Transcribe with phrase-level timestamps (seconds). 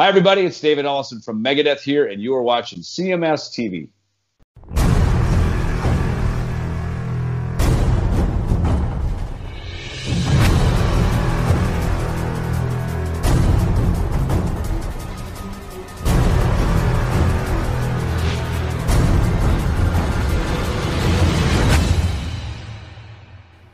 [0.00, 0.42] Hi, everybody.
[0.42, 3.88] It's David Ellefson from Megadeth here, and you are watching CMS TV.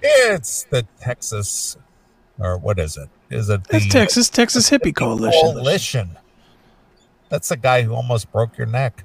[0.02, 1.77] It's the Texas,
[2.38, 3.08] or what is it?
[3.30, 5.40] Is it the That's Texas, Texas Hippie Coalition.
[5.40, 6.18] Coalition?
[7.28, 9.04] That's the guy who almost broke your neck.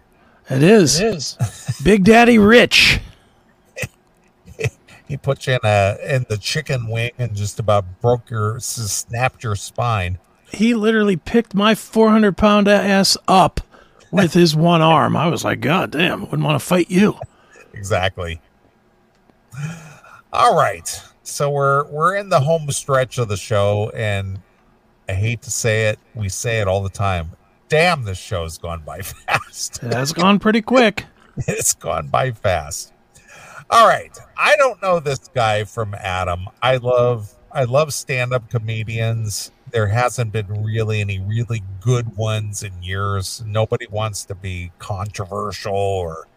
[0.49, 0.99] It is.
[0.99, 1.79] It is.
[1.83, 2.99] Big Daddy Rich.
[5.07, 9.43] He put you in a in the chicken wing and just about broke your snapped
[9.43, 10.19] your spine.
[10.51, 13.59] He literally picked my 400 pound ass up
[14.11, 15.17] with his one arm.
[15.17, 17.17] I was like, God damn, wouldn't want to fight you.
[17.73, 18.39] Exactly.
[20.31, 21.01] All right.
[21.29, 24.39] So we're we're in the home stretch of the show, and
[25.07, 27.31] I hate to say it, we say it all the time.
[27.67, 29.83] Damn, this show's gone by fast.
[29.83, 31.05] It has gone pretty quick.
[31.37, 32.93] it's gone by fast.
[33.69, 34.17] All right.
[34.35, 36.47] I don't know this guy from Adam.
[36.61, 39.51] I love I love stand-up comedians.
[39.71, 43.43] There hasn't been really any really good ones in years.
[43.45, 46.27] Nobody wants to be controversial or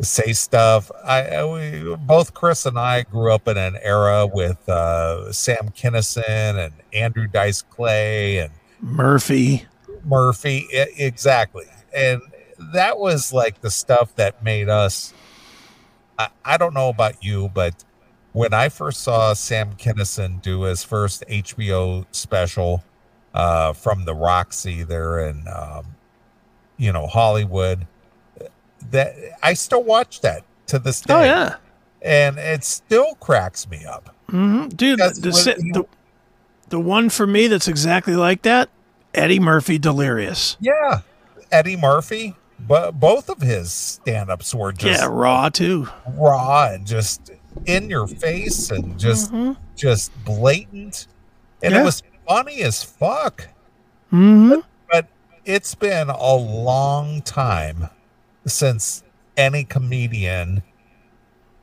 [0.00, 0.90] say stuff.
[1.04, 6.64] I, we, both Chris and I grew up in an era with uh, Sam Kinison
[6.66, 9.66] and Andrew Dice Clay and Murphy.
[10.04, 10.66] Murphy.
[10.72, 11.66] I- exactly.
[11.94, 12.20] And
[12.74, 15.14] that was like the stuff that made us.
[16.18, 17.84] I, I don't know about you, but
[18.32, 22.84] when I first saw Sam Kinison do his first HBO special
[23.32, 25.86] uh, from the Roxy there in, um,
[26.76, 27.86] you know, Hollywood,
[28.90, 31.14] that I still watch that to this day.
[31.14, 31.56] Oh, yeah.
[32.02, 34.14] And it still cracks me up.
[34.28, 35.10] hmm Dude, the,
[35.72, 35.86] the,
[36.68, 38.68] the, one for me that's exactly like that
[39.14, 40.56] Eddie Murphy Delirious.
[40.60, 41.00] Yeah.
[41.50, 45.88] Eddie Murphy, but both of his stand ups were just yeah, Raw, too.
[46.08, 47.30] raw and just
[47.64, 49.32] in your face and just
[49.76, 51.06] just blatant
[51.62, 51.80] and Yeah.
[51.80, 53.48] it was funny as fuck
[54.10, 54.56] hmm
[54.90, 55.06] but
[55.46, 57.88] it's been a long time
[58.46, 59.02] since
[59.36, 60.62] any comedian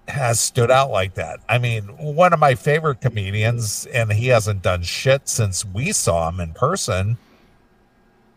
[0.08, 4.62] has stood out like that i mean one of my favorite comedians and he hasn't
[4.62, 7.18] done shit since we saw him in person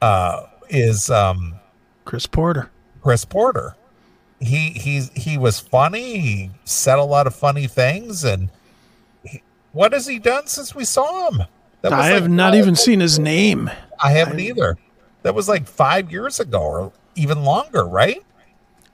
[0.00, 1.58] uh is um
[2.06, 2.70] Chris Porter.
[3.02, 3.76] Chris Porter.
[4.40, 6.18] He he's he was funny.
[6.18, 8.50] He said a lot of funny things, and
[9.24, 9.42] he,
[9.72, 11.42] what has he done since we saw him?
[11.84, 13.70] I like have not even seen his name.
[14.02, 14.76] I haven't either.
[15.22, 18.22] That was like five years ago, or even longer, right?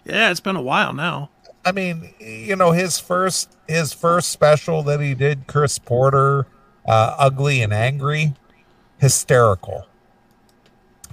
[0.05, 1.31] Yeah, it's been a while now.
[1.65, 6.47] I mean, you know, his first his first special that he did, Chris Porter,
[6.87, 8.35] uh, ugly and angry,
[8.99, 9.87] hysterical.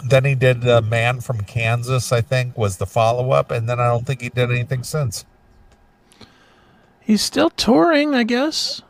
[0.04, 3.80] Then he did a man from Kansas, I think, was the follow up, and then
[3.80, 5.26] I don't think he did anything since.
[7.02, 8.82] He's still touring, I guess.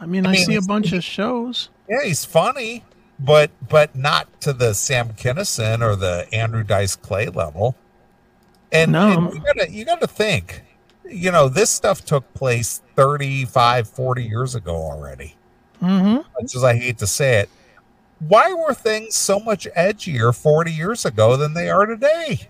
[0.00, 1.68] I mean, I, mean, see a bunch of shows.
[1.88, 2.84] Yeah, he's funny,
[3.18, 7.76] but but not to the Sam Kinison or the Andrew Dice Clay level.
[8.74, 9.08] And, No.
[9.10, 10.62] and you gotta you gotta think,
[11.08, 15.36] you know, this stuff took place 35, 40 years ago already.
[15.80, 17.50] hmm Much as I hate to say it.
[18.20, 22.48] Why were things so much edgier 40 years ago than they are today?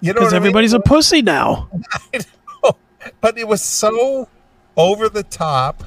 [0.00, 0.46] You know Because what I mean?
[0.46, 1.68] everybody's a pussy now.
[2.14, 2.18] I
[2.62, 2.76] know,
[3.20, 4.28] but it was so
[4.76, 5.82] over the top,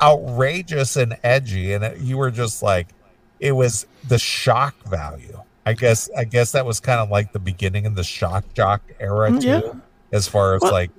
[0.00, 2.88] outrageous, and edgy, and it, you were just like,
[3.40, 5.42] it was the shock value.
[5.64, 6.10] I guess.
[6.16, 9.46] I guess that was kind of like the beginning of the shock jock era too,
[9.46, 9.60] Yeah.
[10.12, 10.90] as far as Well- like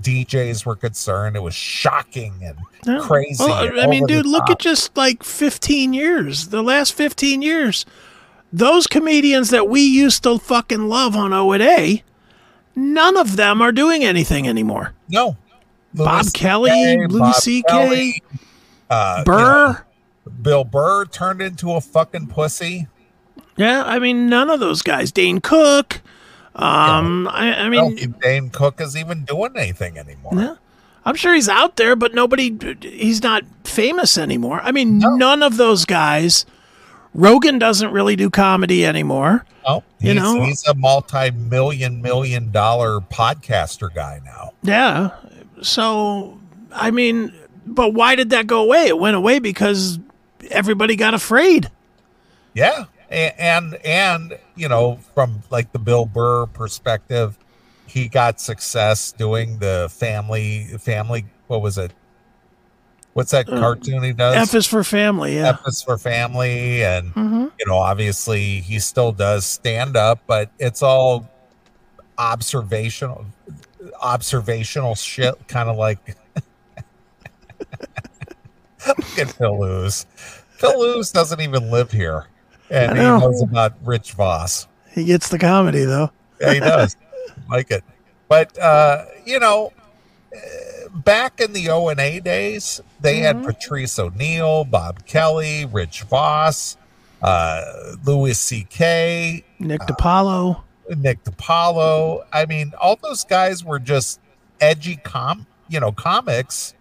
[0.00, 1.36] DJs were concerned.
[1.36, 2.56] It was shocking and
[2.86, 2.98] Yeah.
[3.06, 3.42] crazy.
[3.44, 6.48] Well, and I mean, dude, look at just like 15 years.
[6.48, 7.86] The last 15 years,
[8.52, 12.02] those comedians that we used to fucking love on O and A,
[12.74, 14.92] none of them are doing anything anymore.
[15.08, 15.36] no.
[15.96, 18.22] Bob Louis Kelly, CK, Louis Bob C.K., Kelly,
[18.90, 19.84] uh, you know, Burr.
[20.42, 22.88] Bill Burr turned into a fucking pussy.
[23.56, 25.12] Yeah, I mean, none of those guys.
[25.12, 26.00] Dane Cook.
[26.56, 30.32] Um, I, I I mean, don't Dane Cook is even doing anything anymore.
[30.34, 30.54] Yeah.
[31.04, 34.60] I'm sure he's out there, but nobody, he's not famous anymore.
[34.62, 36.46] I mean, none of those guys.
[37.12, 39.44] Rogan doesn't really do comedy anymore.
[39.66, 44.52] Oh, You know- he's a multi-million million dollar podcaster guy now.
[44.62, 45.10] Yeah.
[45.62, 46.38] So,
[46.72, 47.32] I mean,
[47.66, 48.86] but why did that go away?
[48.88, 49.98] It went away because
[50.50, 51.70] everybody got afraid.
[52.54, 52.84] Yeah,
[53.14, 57.38] and and, and you know, from like the Bill Burr perspective,
[57.86, 61.26] he got success doing the family family.
[61.46, 61.92] What was it?
[63.14, 64.36] what's that cartoon he does?
[64.36, 65.36] F is for family.
[65.36, 65.50] Yeah.
[65.50, 70.50] F is for family, and hmm you know, obviously he still does stand up, but
[70.58, 71.30] it's all
[72.18, 73.24] observational,
[74.02, 75.98] observational shit, kind of like.
[78.86, 80.04] Look at Phil Lewis.
[80.58, 82.26] Phil Lewis doesn't even live here,
[82.74, 84.66] and he knows about Rich Voss.
[84.90, 86.10] He gets the comedy though.
[86.40, 86.96] Yeah, he does.
[87.50, 87.84] like it.
[88.28, 89.72] But uh, you know,
[90.34, 96.02] uh, back in the O and A days, they had Patrice O'Neal, Bob Kelly, Rich
[96.02, 96.76] Voss,
[97.22, 100.62] uh, Louis C.K., Nick DiPaolo.
[100.96, 102.24] Nick DiPaolo.
[102.32, 104.20] I mean, all those guys were just
[104.60, 106.74] edgy com, you know, comics,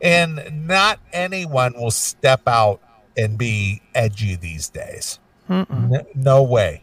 [0.00, 2.80] and not anyone will step out
[3.16, 5.18] and be edgy these days.
[5.50, 6.82] N- no way.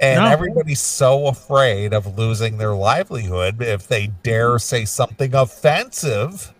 [0.00, 0.30] And No.
[0.30, 6.52] everybody's so afraid of losing their livelihood if they dare say something offensive.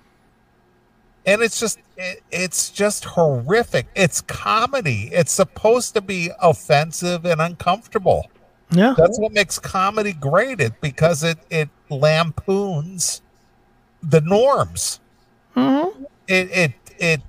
[1.26, 3.88] And it's just it, it's just horrific.
[3.94, 5.10] It's comedy.
[5.12, 8.30] It's supposed to be offensive and uncomfortable.
[8.70, 8.94] Yeah.
[8.96, 10.60] That's what makes comedy great.
[10.60, 13.22] It because it it lampoons
[14.02, 15.00] the norms
[15.54, 15.88] hmm
[16.28, 17.20] it it it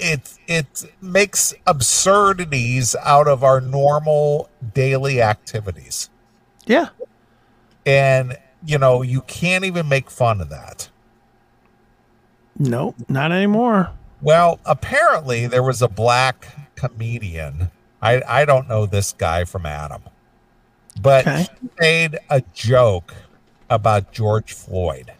[0.00, 6.08] it it makes absurdities out of our normal daily activities
[6.66, 6.88] Yeah.
[7.86, 10.88] and you know you can't even make fun of that
[12.58, 12.96] Nope.
[13.08, 13.90] Not anymore.
[14.20, 17.70] well apparently there was a black comedian
[18.02, 20.02] i i don't know this guy from adam
[21.00, 21.46] but Okay.
[21.60, 23.14] he made a joke
[23.68, 25.12] about george floyd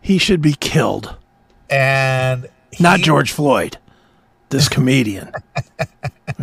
[0.00, 1.16] He should be killed.
[1.70, 2.48] and
[2.80, 3.76] Not George Floyd.
[4.50, 5.30] This comedian.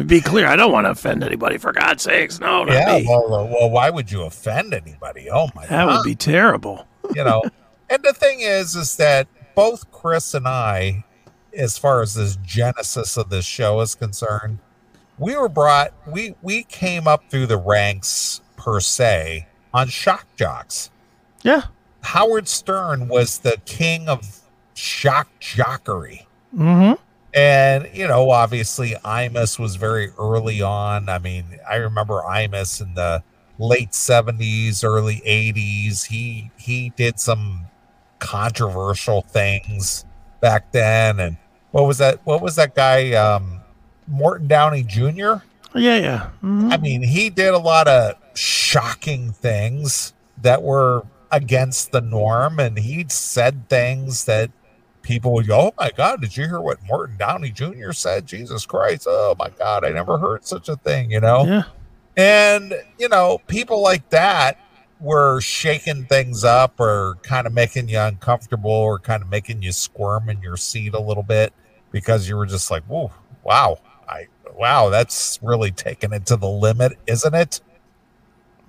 [0.06, 0.46] be clear.
[0.48, 1.58] I don't want to offend anybody.
[1.58, 3.06] For God's sakes, no, not yeah me.
[3.08, 5.70] well, uh, well why would you offend anybody oh my god.
[5.72, 6.86] that god would be terrible.
[7.16, 7.42] you know
[7.90, 11.04] and the thing is is that both chris and i
[11.56, 14.60] as far as this genesis of this show is concerned
[15.20, 20.90] we were brought we we came up through the ranks per se on shock jocks
[21.44, 21.62] Yeah.
[22.02, 24.42] howard stern was the king of
[24.74, 26.26] shock jockery
[26.56, 27.02] Mm-hmm.
[27.36, 31.10] And you know obviously imus was very early on.
[31.10, 33.22] I mean i remember imus in the
[33.60, 37.66] late 70s early 80s he he did some
[38.20, 40.06] controversial things
[40.42, 41.20] back then.
[41.20, 41.38] And
[41.72, 43.60] what was that what was that guy um
[44.08, 45.36] morton downey jr
[45.74, 46.30] Yeah, yeah.
[46.44, 46.72] Mhm.
[46.72, 52.78] I mean, he did a lot of shocking things that were against the norm, and
[52.80, 54.52] he said things that
[55.06, 57.92] people would go, "Oh my God, did you hear what Morton Downey Jr.
[57.92, 58.26] said?
[58.26, 59.06] Jesus Christ!
[59.08, 61.64] Oh my God, I never heard such a thing." You know, Yeah.
[62.18, 64.58] and you know, people like that
[65.00, 69.72] were shaking things up or kind of making you uncomfortable or kind of making you
[69.72, 71.54] squirm in your seat a little bit
[71.92, 73.12] because you were just like, "Whoa,
[73.44, 73.78] wow,
[74.10, 77.62] I wow, that's really taking it to the limit, isn't it?"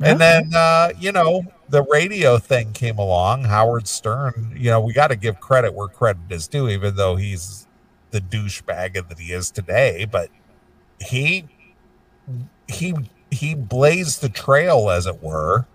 [0.00, 3.44] And then uh, you know, the radio thing came along.
[3.44, 7.16] Howard Stern, you know, we got to give credit where credit is due, even though
[7.16, 7.66] he's
[8.10, 10.06] the douchebag that he is today.
[10.10, 10.30] But
[11.00, 11.48] he
[12.68, 12.94] he
[13.30, 15.66] he blazed the trail, as it were,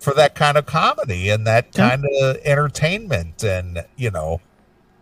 [0.00, 1.90] for that kind of comedy and that Yeah.
[1.90, 3.42] kind of entertainment.
[3.44, 4.40] And you know,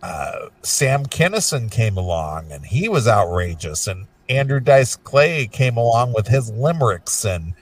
[0.02, 3.86] uh, Sam Kinison came along, and he was outrageous.
[3.86, 7.54] And Andrew Dice Clay came along with his limericks, and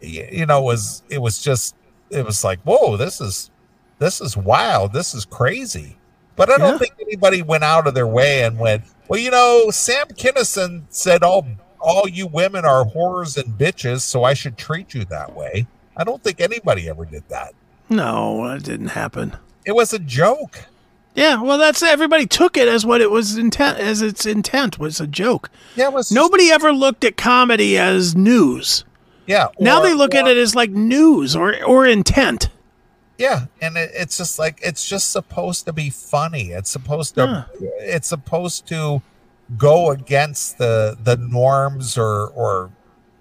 [0.00, 1.74] you know, it was it was just
[2.10, 3.50] it was like, whoa, this is
[3.98, 5.96] this is wild, this is crazy.
[6.36, 6.78] But I don't Yeah.
[6.78, 11.22] think anybody went out of their way and went, well, you know, Sam Kinison said
[11.22, 11.46] all
[11.80, 15.66] all you women are whores and bitches, so I should treat you that way.
[15.96, 17.54] I don't think anybody ever did that.
[17.88, 19.36] No, it didn't happen.
[19.64, 20.66] It was a joke.
[21.14, 25.00] Yeah, well, that's everybody took it as what it was intent as its intent was
[25.00, 25.50] a joke.
[25.74, 28.84] Yeah, it was Nobody ever looked at comedy as news.
[29.28, 29.48] Yeah.
[29.60, 32.48] now or- they look at it as like news or or intent.
[33.18, 36.50] Yeah, and it, it's just like it's just supposed to be funny.
[36.50, 37.46] It's supposed to
[37.80, 39.02] it's supposed to
[39.56, 42.70] go against the the norms or or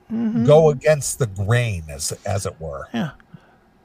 [0.09, 0.45] Mm-hmm.
[0.45, 2.87] go against the grain as as it were.
[2.93, 3.09] Yeah.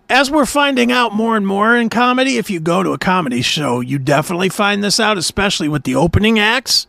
[0.09, 3.43] As we're finding out more and more in comedy, if you go to a comedy
[3.43, 6.87] show, you definitely find this out, especially with the opening acts.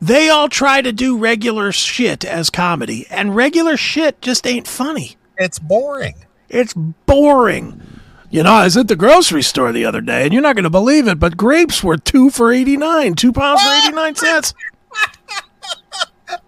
[0.00, 5.16] They all try to do regular shit as comedy, and regular shit just ain't funny.
[5.36, 6.14] It's boring.
[6.48, 7.82] It's boring.
[8.30, 10.64] You know, I was at the grocery store the other day, and you're not going
[10.64, 14.54] to believe it, but grapes were two for 89, two pounds for 89 cents.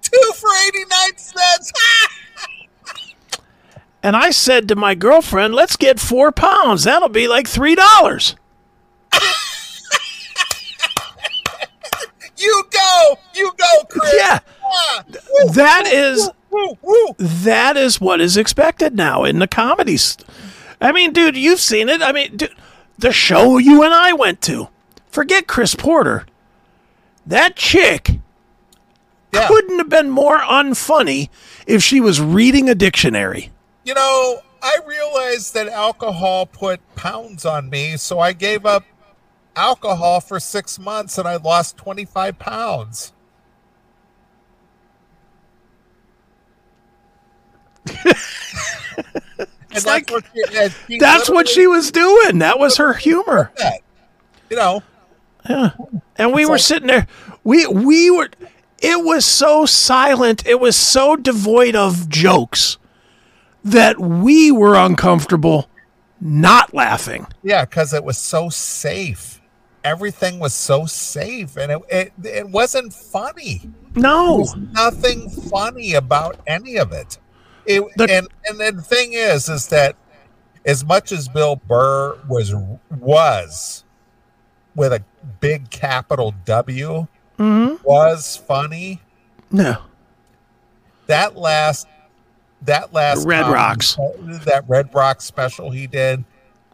[0.02, 1.72] Two for 89 cents.
[4.02, 6.84] And I said to my girlfriend, let's get four pounds.
[6.84, 8.34] That'll be like $3.
[12.40, 14.12] you go, you go, Chris.
[14.16, 14.38] Yeah.
[14.64, 15.04] Ah,
[15.52, 17.14] That is woo, woo.
[17.18, 20.16] that is what is expected now in the comedies.
[20.80, 22.02] I mean, dude, you've seen it.
[22.02, 22.54] I mean, dude,
[22.98, 24.68] the show you and I went to.
[25.10, 26.24] Forget Chris Porter.
[27.26, 28.18] That chick
[29.32, 29.46] Yeah.
[29.48, 31.28] couldn't have been more unfunny
[31.66, 33.50] if she was reading a dictionary.
[33.84, 38.84] You know, I realized that alcohol put pounds on me, so I gave up
[39.60, 43.12] alcohol for six months and I lost 25 pounds.
[49.68, 52.38] that's like- what she, and she That's what she was doing.
[52.38, 53.52] That was her humor.
[54.48, 54.82] You know,
[55.48, 55.70] Yeah.
[56.16, 57.06] And we were like- sitting there.
[57.44, 58.28] We we were.
[58.82, 60.46] It was so silent.
[60.46, 62.78] It was so devoid of jokes
[63.64, 65.68] that we were uncomfortable
[66.20, 67.26] not laughing.
[67.42, 69.39] yeah, because it was so safe.
[69.82, 73.62] Everything was so safe, and it it, it wasn't funny.
[73.94, 74.38] No.
[74.44, 77.18] There's nothing funny about any of it.
[77.66, 79.96] It The- and and the thing is, is that
[80.66, 82.54] as much as Bill Burr was
[82.90, 83.84] was
[84.74, 85.02] with a
[85.40, 87.06] big capital W
[87.38, 89.00] hmm was funny,
[89.50, 89.78] No.
[91.06, 91.86] that last
[92.62, 93.96] that last Red comedy- Rocks.
[94.44, 96.24] that Red Rock special he did,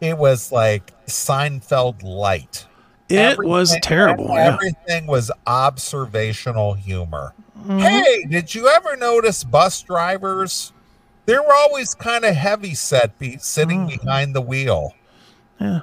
[0.01, 2.65] it was like Seinfeld light.
[3.09, 4.27] It was Everything- terrible.
[4.29, 4.53] Yeah.
[4.53, 7.33] Everything was observational humor.
[7.65, 7.79] Mhm.
[7.81, 10.73] Hey, did you ever notice bus drivers?
[11.25, 14.01] They were always kind of heavy set, be sitting Mm.
[14.01, 14.93] behind the wheel.
[15.59, 15.81] Yeah.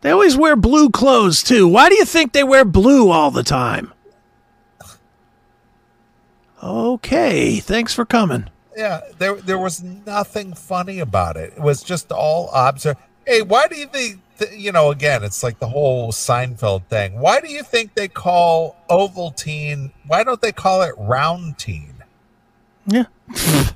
[0.00, 1.66] They always wear blue clothes too.
[1.68, 3.92] Why do you think they wear blue all the time?
[6.62, 8.48] Okay, thanks for coming.
[8.76, 11.52] Yeah, there there was nothing funny about it.
[11.56, 12.96] It was just all observe.
[13.26, 14.20] Hey, why do you think?
[14.38, 17.18] th- you know, again, it's like the whole Seinfeld thing.
[17.20, 19.92] Why do you think they call Ovaltine?
[20.06, 21.94] Why don't they call it Round Teen?
[22.86, 23.04] Yeah.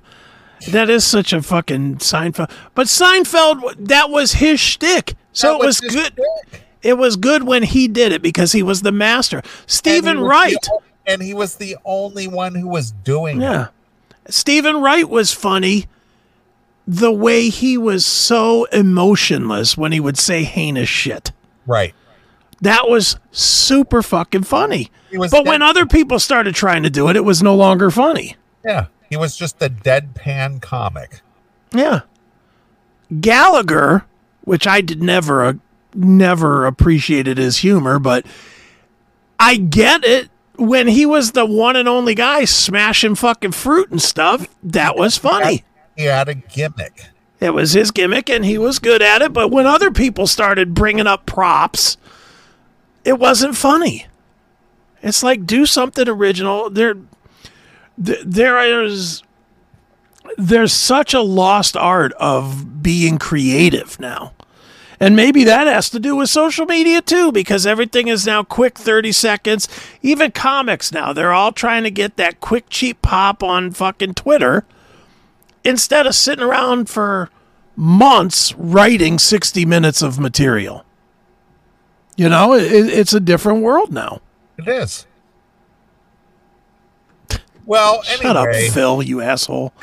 [0.68, 2.50] that is such a fucking Seinfeld.
[2.74, 5.14] But Seinfeld, that was his shtick.
[5.32, 6.12] So That it was his good.
[6.12, 6.62] shtick.
[6.82, 9.42] It was good when he did it because he was the master.
[9.66, 10.68] Stephen was the Wright.
[11.06, 13.44] and he was the only one who was doing it.
[13.44, 13.68] Yeah.
[14.28, 15.86] Stephen Wright was funny
[16.90, 21.32] the way he was so emotionless when he would say heinous shit.
[21.66, 21.94] Right.
[22.62, 24.90] That was super fucking funny.
[25.30, 28.36] But when other people started trying to do it, it was no longer funny.
[28.64, 31.20] yeah, he was just a deadpan comic.
[31.72, 32.00] Yeah.
[33.20, 34.04] Gallagher,
[34.42, 35.52] which I did never uh,
[35.94, 38.26] never appreciated his humor, but
[39.38, 44.00] I get it when he was the one and only guy smashing fucking fruit and
[44.00, 44.48] stuff.
[44.62, 45.64] That was funny.
[45.98, 47.06] He had a gimmick.
[47.40, 50.72] It was his gimmick and he was good at it, but when other people started
[50.72, 51.96] bringing up props,
[53.04, 54.06] it wasn't funny.
[55.02, 56.70] It's like do something original.
[56.70, 56.94] There
[57.96, 59.24] there is
[60.36, 64.34] there's such a lost art of being creative now.
[65.00, 68.78] And maybe that has to do with social media too, because everything is now quick
[68.78, 69.68] 30 seconds.
[70.02, 74.64] Even comics now, they're all trying to get that quick, cheap pop on fucking Twitter
[75.64, 77.30] instead of sitting around for
[77.76, 80.84] months writing 60 minutes of material.
[82.16, 84.20] You know, it, it's a different world now.
[84.58, 85.06] It is.
[87.64, 89.72] Well, Shut up, anyway, Phil, you asshole.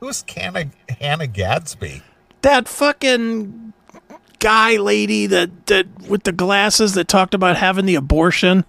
[0.00, 0.70] who's Hannah,
[1.00, 2.02] Hannah Gadsby?
[2.42, 3.74] That fucking
[4.38, 8.64] guy lady that, that with the glasses that talked about having the abortion.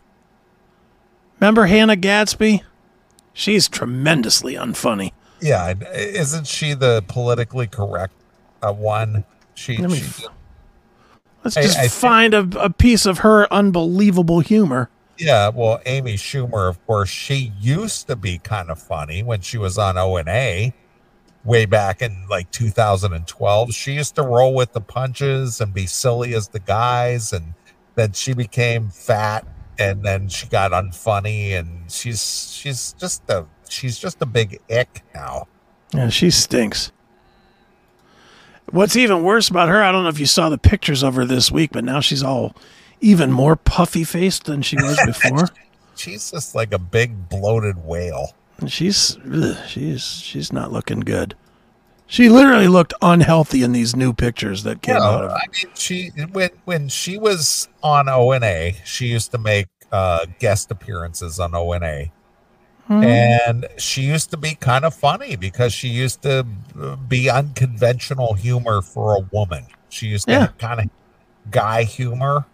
[1.39, 2.63] Remember Hannah Gadsby?
[3.33, 5.11] She's tremendously unfunny.
[5.41, 8.13] Yeah, isn't she the politically correct
[8.61, 9.23] uh, one?
[9.55, 10.25] She, Let me she
[11.43, 14.89] Let's I- just I find a, a piece of her unbelievable humor.
[15.17, 19.57] Yeah, well, Amy Schumer, of course, she used to be kind of funny when she
[19.57, 20.73] was on O and A,
[21.43, 23.73] way back in like 2012.
[23.73, 27.53] She used to roll with the punches and be silly as the guys, and
[27.95, 29.45] then she became fat,
[29.79, 35.03] and then she got unfunny, and she's she's just a she's just a big ick
[35.15, 35.47] now.
[35.93, 36.91] Yeah, she stinks.
[38.71, 41.25] What's even worse about her, I don't know if you saw the pictures of her
[41.25, 42.55] this week, but now she's all
[43.01, 45.49] even more puffy faced than she was before.
[45.95, 48.35] She's just like a big bloated whale.
[48.67, 51.35] She's ugh, she's she's not looking good.
[52.11, 56.09] She literally looked unhealthy in these new pictures that came out of I mean, she
[56.31, 62.05] when when she was on ONA, she used to make uh, guest appearances on ONA,
[62.89, 63.03] Mhm.
[63.05, 66.47] and she used to be kind of funny because she used to
[66.81, 69.67] uh, be unconventional humor for a woman.
[69.89, 70.39] She used to Yeah.
[70.41, 70.89] have kind of
[71.51, 72.45] guy humor,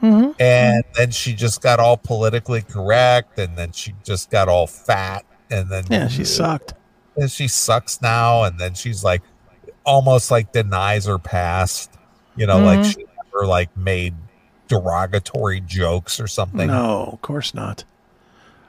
[0.00, 0.34] Mhm.
[0.38, 5.24] and then she just got all politically correct, and then she just got all fat,
[5.50, 6.74] and then Yeah, she sucked.
[7.16, 9.22] And she sucks now, and then she's like
[9.84, 11.90] almost like denies her past,
[12.36, 12.92] you know, like Mhm.
[12.94, 14.14] she never like made
[14.68, 16.68] derogatory jokes or something.
[16.68, 17.84] No, of course not.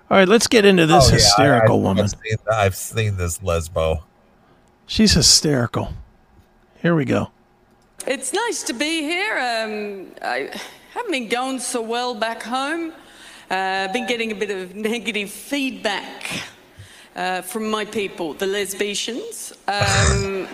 [0.09, 2.03] All right, let's get into this Oh, yeah, hysterical I, I, woman.
[2.05, 4.03] I've seen, I've seen this lesbo.
[4.85, 5.93] She's hysterical.
[6.81, 7.31] Here we go.
[8.07, 9.37] It's nice to be here.
[9.37, 10.49] Um, I
[10.93, 12.91] haven't been going so well back home.
[13.49, 16.23] Uh, been getting a bit of negative feedback
[17.15, 19.53] uh, from my people, the lesbians.
[19.67, 20.47] Um,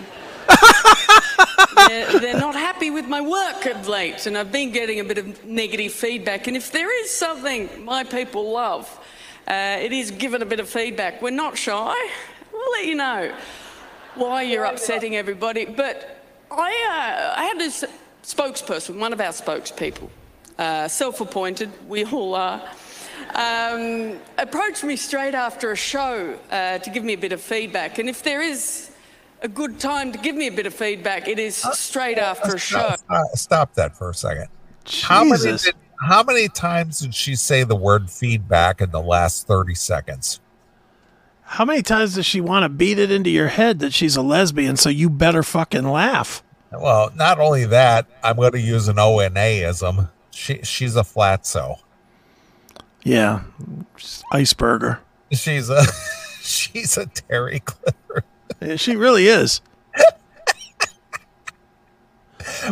[1.88, 5.18] they're, they're not happy with my work of late, and I've been getting a bit
[5.18, 6.46] of negative feedback.
[6.46, 8.88] And if there is something my people love,
[9.46, 11.20] uh, it is given a bit of feedback.
[11.20, 11.94] We're not shy.
[12.52, 13.34] We'll let you know
[14.14, 15.64] why you're upsetting everybody.
[15.64, 17.84] But I, uh, I had this
[18.22, 20.10] spokesperson, one of our spokespeople,
[20.58, 22.62] uh, self-appointed, we all are,
[23.34, 27.98] um, approached me straight after a show uh, to give me a bit of feedback.
[27.98, 28.90] And if there is
[29.42, 32.58] a good time to give me a bit of feedback, it is straight after a
[32.58, 32.78] show.
[32.78, 34.48] Stop, stop, stop that for a second.
[34.86, 39.46] How many, did, how many times did she say the word feedback in the last
[39.46, 40.40] 30 seconds?
[41.42, 44.22] How many times does she want to beat it into your head that she's a
[44.22, 46.42] lesbian so you better fucking laugh?
[46.70, 50.10] Well, not only that, I'm going to use an ONAism.
[50.30, 51.78] She, she's a flatso.
[53.08, 53.42] Yeah.
[54.32, 54.98] Iceberger.
[55.32, 55.82] She's a
[56.42, 58.24] she's a Terry Clifford.
[58.60, 59.60] Yeah, she really is.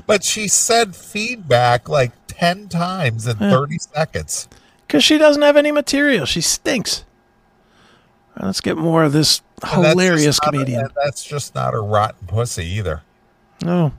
[0.07, 4.49] But she said feedback like 10 times in 30 seconds.
[4.87, 6.25] Because she doesn't have any material.
[6.27, 7.05] She stinks.
[8.37, 10.89] Right, let's get more of this And that's hilarious just not a- comedian.
[11.05, 13.03] that's just not a rotten pussy either.
[13.63, 13.93] No.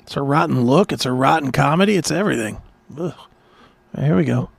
[0.00, 0.92] It's a rotten look.
[0.92, 1.96] It's a rotten comedy.
[1.96, 2.60] It's everything.
[2.98, 3.14] Ugh.
[3.98, 4.50] Here we go.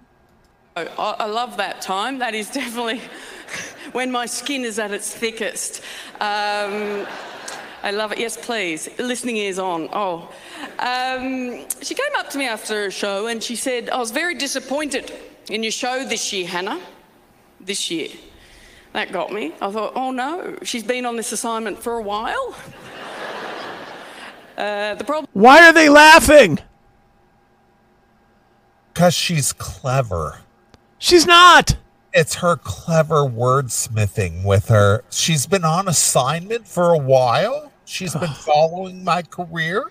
[0.98, 2.20] I, I love that time.
[2.20, 3.02] That is definitely
[3.92, 5.82] when my skin is at its thickest.
[6.20, 7.08] Um,
[7.82, 8.20] I love it.
[8.20, 8.90] Yes, please.
[8.98, 9.90] Listening ears on.
[9.94, 10.30] Oh.
[10.80, 14.36] Um, she came up to me after a show and she said, I was very
[14.36, 15.14] disappointed
[15.50, 16.80] in your show this year, Hannah.
[17.60, 18.10] This year.
[18.94, 19.54] That got me.
[19.62, 22.56] I thought, oh no, she's been on this assignment for a while.
[24.58, 25.26] Uh, the problem.
[25.32, 26.60] Why are they laughing?
[28.94, 30.42] Because she's clever.
[31.00, 31.76] She's not.
[32.14, 35.04] It's her clever wordsmithing with her.
[35.10, 37.72] She's been on assignment for a while.
[37.86, 39.84] She's been following my career.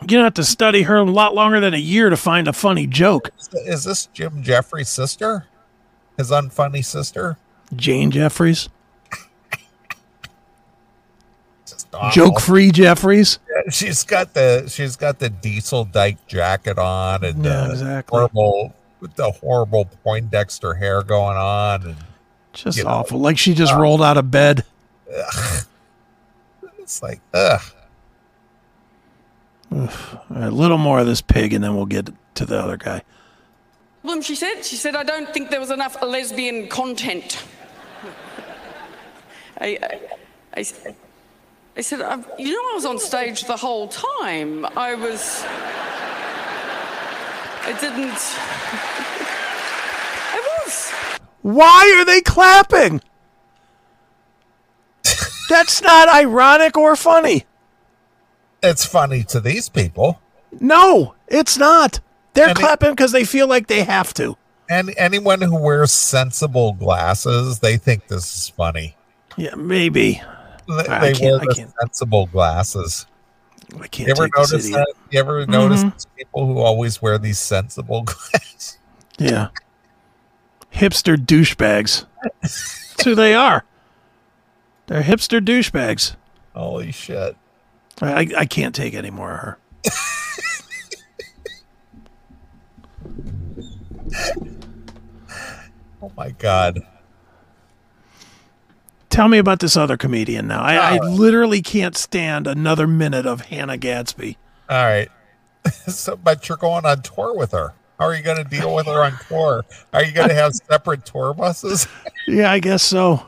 [0.00, 2.48] You're going to have to study her a lot longer than a year to find
[2.48, 3.30] a funny joke.
[3.66, 5.46] Is this Jim Jeffrey's sister?
[6.16, 7.38] His unfunny sister?
[7.76, 8.68] Jane Jeffries.
[12.12, 13.38] Joke free Jeffries.
[13.70, 18.16] She's got the she's got the diesel dyke jacket on and Yeah, uh, exactly.
[18.18, 21.96] horrible with the horrible Poindexter hair going on and
[22.52, 22.90] Just You know.
[22.90, 23.18] awful.
[23.18, 24.64] Like she just uh, rolled out of bed.
[26.78, 27.60] it's like ugh.
[29.72, 29.78] All
[30.30, 33.02] right, a little more of this pig and then we'll get to the other guy.
[34.02, 34.62] problem, she said.
[34.64, 37.42] She said, I don't think there was enough lesbian content.
[39.60, 40.00] I, I,
[40.56, 40.86] I s-
[41.76, 42.26] I said, I, said.
[42.38, 44.66] you know, I was on stage the whole time.
[44.76, 45.42] I was.
[47.64, 48.18] I didn't.
[51.42, 53.00] Why are they clapping?
[55.48, 57.44] That's not ironic or funny.
[58.62, 60.20] It's funny to these people.
[60.60, 62.00] No, it's not.
[62.34, 64.36] They're it- clapping because they feel like they have to.
[64.70, 68.96] And anyone who wears sensible glasses, they think this is funny.
[69.36, 70.22] Yeah, maybe.
[70.68, 73.06] They, I they can't- wear the sensible glasses.
[73.80, 74.94] I can't You ever notice that?
[75.10, 75.50] You ever mm-hmm.
[75.52, 78.78] notice people who always wear these sensible glasses?
[79.18, 79.48] Yeah.
[80.82, 82.06] Hipster douchebags.
[82.40, 83.64] That's who they are.
[84.88, 86.16] They're hipster douchebags.
[86.56, 87.36] Holy shit.
[88.00, 89.58] I, I- can't take any more of her.
[96.04, 96.80] Oh my god.
[99.08, 100.60] Tell me about this other comedian now.
[100.60, 101.10] I, I oh.
[101.10, 104.36] literally can't stand another minute of Hannah Gadsby.
[104.68, 105.08] All right.
[105.86, 107.74] so, but you're going on tour with her.
[108.02, 109.64] How are you going to deal with her on tour?
[109.92, 111.86] Are you going to have separate tour buses?
[112.26, 113.26] Yeah, I guess so.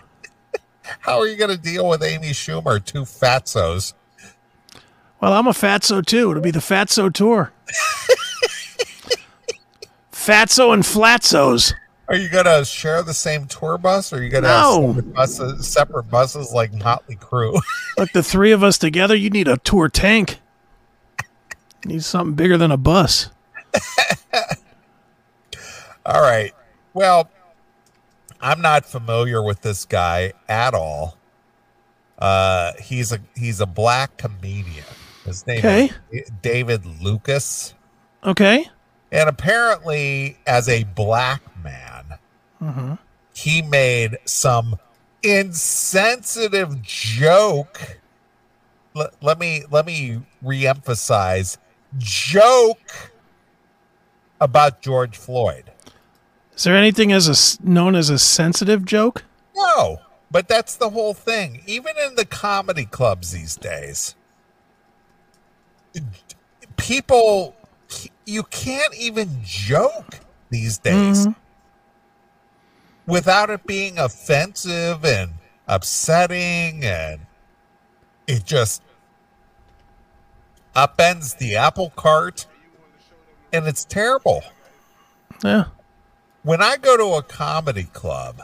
[1.00, 3.92] How are you going to deal with Amy Schumer, two fatzos?
[5.20, 6.30] Well, I'm a fatso too.
[6.30, 7.52] It'll be the fatso tour.
[10.12, 11.72] fatso and flatsos.
[12.08, 14.92] Are you going to share the same tour bus, or are you going to No.
[14.92, 17.60] have separate buses, separate buses like Motley Crue?
[17.98, 20.38] Look, the three of us together, you need a tour tank.
[21.84, 23.30] You need something bigger than a bus.
[26.06, 26.52] All right.
[26.92, 27.30] Well,
[28.40, 31.16] I'm not familiar with this guy at all.
[32.18, 34.84] Uh, he's a he's a black comedian.
[35.24, 35.90] His name Okay.
[36.12, 37.74] is David Lucas,
[38.22, 38.66] Okay.
[39.10, 42.18] and apparently, as a black man,
[42.62, 42.94] Mm-hmm.
[43.34, 44.76] he made some
[45.22, 47.98] insensitive joke.
[48.94, 51.56] Let, let me let me reemphasize
[51.98, 53.10] joke
[54.40, 55.72] about George Floyd.
[56.56, 59.24] Is there anything as a known as a sensitive joke?
[59.56, 59.98] No,
[60.30, 61.62] but that's the whole thing.
[61.66, 64.14] Even in the comedy clubs these days,
[66.76, 67.54] people
[68.26, 70.18] you can't even joke
[70.50, 73.10] these days mm-hmm.
[73.10, 75.30] without it being offensive and
[75.68, 77.20] upsetting and
[78.26, 78.82] it just
[80.74, 82.46] upends the apple cart
[83.52, 84.42] and it's terrible
[85.42, 85.66] Yeah.
[86.44, 88.42] When I go to a comedy club,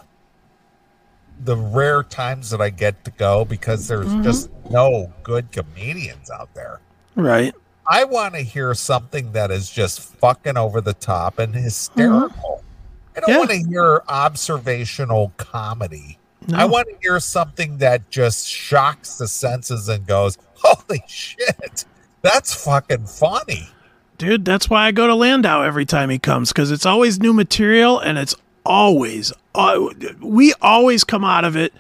[1.45, 4.23] the rare times that I get to go because there's mm-hmm.
[4.23, 6.81] just no good comedians out there.
[7.15, 7.55] Right.
[7.87, 12.63] I want to hear something that is just fucking over the top and hysterical.
[12.63, 13.17] Mm-hmm.
[13.17, 13.39] I don't Yeah.
[13.39, 16.19] want to hear observational comedy.
[16.55, 21.85] I want to hear something that just shocks the senses and goes, "Holy shit,
[22.23, 23.69] that's fucking funny."
[24.21, 27.33] Dude, that's why I go to Landau every time he comes because it's always new
[27.33, 28.35] material and it's
[28.67, 29.81] always, uh,
[30.21, 31.73] we always come out of it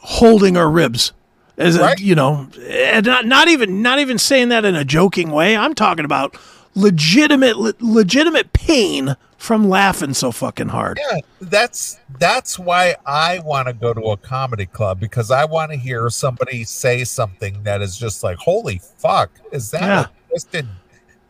[0.00, 1.12] holding our ribs.
[1.56, 5.30] As a, you know, and not, not even not even saying that in a joking
[5.30, 5.56] way.
[5.56, 6.36] I'm talking about
[6.74, 10.98] legitimate le- legitimate pain from laughing so fucking hard.
[11.12, 15.70] Yeah, that's that's why I want to go to a comedy club because I want
[15.70, 20.00] to hear somebody say something that is just like, "Holy fuck, is that Yeah.
[20.06, 20.66] a twisted?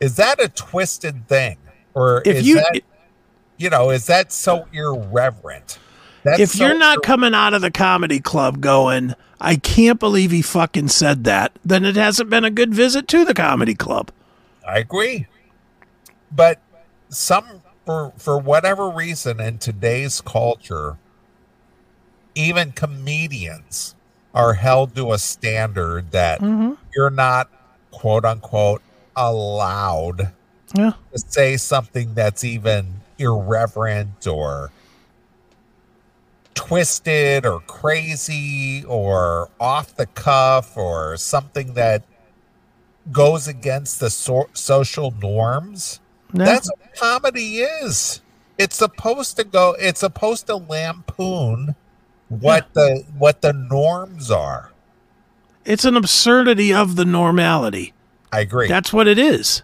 [0.00, 1.58] Is that a twisted thing,
[1.94, 2.80] or If is you that
[3.58, 5.78] you know is that so irreverent?"
[6.22, 10.30] That's if so you're not coming out of the comedy club going, I can't believe
[10.30, 14.10] he fucking said that, then it hasn't been a good visit to the comedy club.
[14.66, 15.26] I agree,
[16.30, 16.60] but
[17.08, 20.98] some for for whatever reason in today's culture,
[22.34, 23.94] even comedians
[24.34, 26.74] are held to a standard that mm-hmm.
[26.94, 27.50] you're not
[27.90, 28.82] quote unquote
[29.16, 30.32] allowed
[30.74, 30.92] Yeah.
[31.12, 34.70] to say something that's even irreverent or
[36.54, 42.02] twisted or crazy or off the cuff or something that
[43.12, 46.00] goes against the so- social norms.
[46.32, 46.44] No.
[46.44, 48.20] That's what comedy is.
[48.58, 49.74] It's supposed to go.
[49.78, 51.74] It's supposed to lampoon
[52.28, 54.70] what the what the norms are.
[55.64, 57.92] It's an absurdity of the normality.
[58.32, 58.68] I agree.
[58.68, 59.62] That's what it is.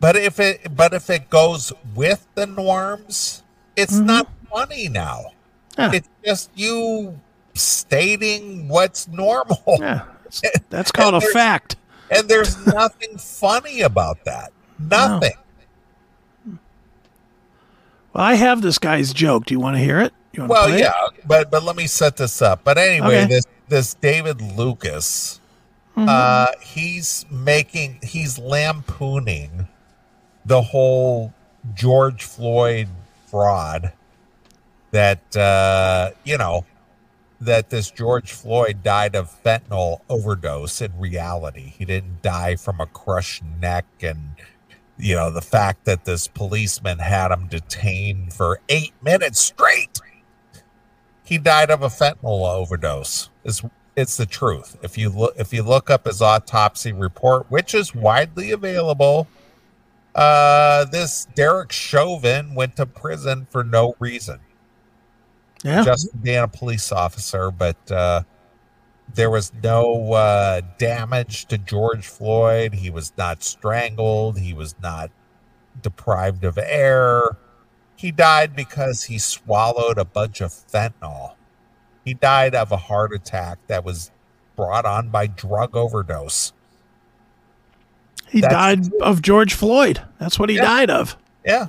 [0.00, 3.42] but if it but if it goes with the norms,
[3.76, 4.06] it's Mm-hmm.
[4.06, 5.32] not funny now.
[5.78, 5.92] Yeah.
[5.92, 7.18] It's just you
[7.54, 9.62] stating what's normal.
[9.78, 10.02] Yeah.
[10.70, 11.76] That's, called a fact.
[12.10, 14.52] And there's nothing funny about that.
[14.78, 15.32] Nothing.
[18.12, 19.46] Well, I have this guy's joke.
[19.46, 20.12] Do you want to hear it?
[20.32, 20.92] You want Well, yeah,
[21.26, 22.62] but but let me set this up.
[22.64, 23.26] But anyway, Okay.
[23.26, 25.40] this this David Lucas,
[25.96, 29.68] uh, he's making he's lampooning
[30.44, 31.32] the whole
[31.74, 32.88] George Floyd
[33.26, 33.92] fraud
[34.90, 36.64] that uh, you know
[37.40, 40.80] that this George Floyd died of fentanyl overdose.
[40.80, 44.36] In reality, he didn't die from a crushed neck and
[44.98, 50.00] you know the fact that this policeman had him detained for eight minutes straight
[51.26, 53.62] he died of a fentanyl overdose is
[53.96, 54.76] it's the truth.
[54.82, 59.26] If you look if you look up his autopsy report which is widely available
[60.14, 64.38] uh this derek chauvin went to prison for no reason.
[65.64, 65.82] Yeah.
[65.82, 68.22] just being a police officer but uh
[69.14, 72.74] there was no uh damage to george floyd.
[72.74, 74.38] He was not strangled.
[74.38, 75.10] He was not
[75.80, 77.38] deprived of air.
[77.96, 81.35] He died because he swallowed a bunch of fentanyl.
[82.06, 84.12] He died of a heart attack that was
[84.54, 86.52] brought on by drug overdose.
[88.28, 88.52] he that's-
[88.86, 90.02] died of George Floyd.
[90.18, 90.62] That's what he Yeah.
[90.64, 91.16] died of.
[91.44, 91.66] Yeah.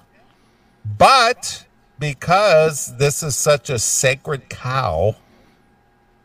[0.86, 1.66] But
[2.00, 5.16] because this is such a sacred cow,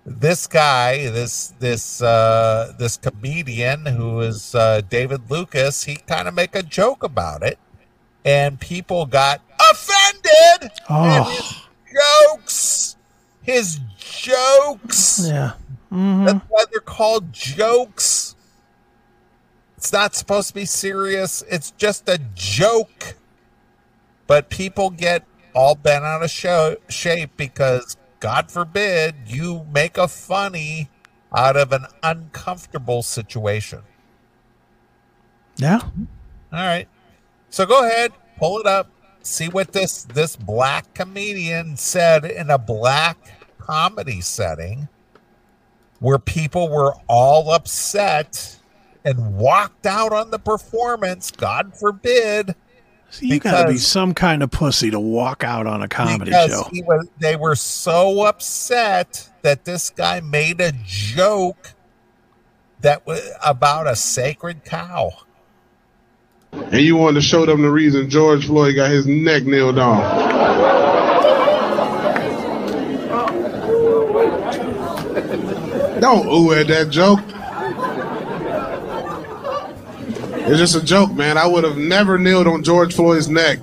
[0.06, 6.34] this guy, this this uh this comedian who is uh David Lucas, he kind of
[6.34, 7.58] make a joke about it.
[8.24, 10.70] And people got offended.
[10.88, 12.96] Oh, jokes.
[13.42, 15.26] His jokes.
[15.28, 15.52] yeah.
[15.90, 18.36] hmm That's why they're called jokes.
[19.76, 21.42] It's not supposed to be serious.
[21.50, 23.16] It's just a joke.
[24.28, 30.06] But people get all bent out of show, shape because, God forbid, you make a
[30.06, 30.88] funny
[31.34, 33.82] out of an uncomfortable situation.
[35.56, 35.80] Yeah.
[35.82, 35.96] All
[36.52, 36.86] right.
[37.50, 38.88] So go ahead, pull it up,
[39.22, 43.18] see what this this black comedian said in a black
[43.62, 44.88] comedy setting
[46.00, 48.58] where people were all upset
[49.04, 52.54] and walked out on the performance, God forbid,
[53.10, 56.30] So you got to be some kind of pussy to walk out on a comedy
[56.30, 56.68] because show.
[56.72, 61.72] he was, they were so upset that this guy made a joke
[62.80, 65.10] that was about a sacred cow.
[66.52, 70.41] And you wanted to show them the reason George Floyd got his neck nailed off.
[76.02, 77.20] Don't ooh at that joke.
[80.48, 81.38] It's just a joke, man.
[81.38, 83.60] I would have never kneeled on George Floyd's neck.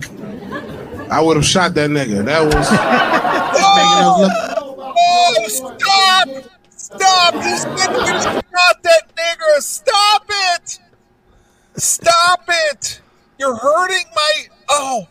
[1.11, 2.23] I would have shot that nigga.
[2.23, 4.31] That was making us look.
[4.97, 6.29] Oh, stop!
[6.69, 7.33] Stop!
[7.43, 9.61] He's getting to shot that nigga.
[9.61, 10.79] Stop it!
[11.75, 13.01] Stop it!
[13.37, 14.31] You're hurting my.
[14.69, 15.07] Oh,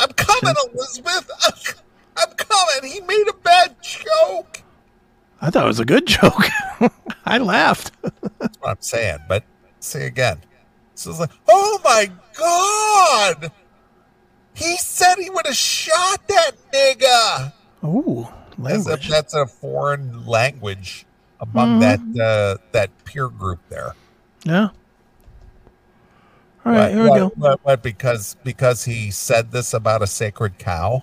[0.00, 1.30] I'm coming, Elizabeth.
[1.46, 1.74] I'm,
[2.16, 2.90] I'm coming.
[2.90, 4.62] He made a bad joke.
[5.40, 6.44] I thought it was a good joke.
[7.26, 7.92] I laughed.
[8.38, 9.18] That's what I'm saying.
[9.28, 9.44] But
[9.80, 10.38] say again.
[10.94, 13.52] So it's like, oh my god!
[14.54, 17.52] He said he would have shot that nigga.
[17.84, 18.22] Ooh,
[18.66, 19.08] As if language.
[19.08, 21.06] that's a foreign language
[21.40, 23.92] among that uh, that peer group there.
[24.44, 24.70] Yeah.
[26.64, 27.28] All right, What- here we what- go.
[27.36, 31.02] What, what, because because he said this about a sacred cow.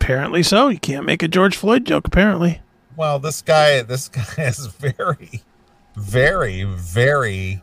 [0.00, 0.68] Apparently so.
[0.68, 2.60] You can't make a George Floyd joke, apparently.
[2.96, 5.42] Well, this guy this guy is very,
[5.94, 7.62] very, very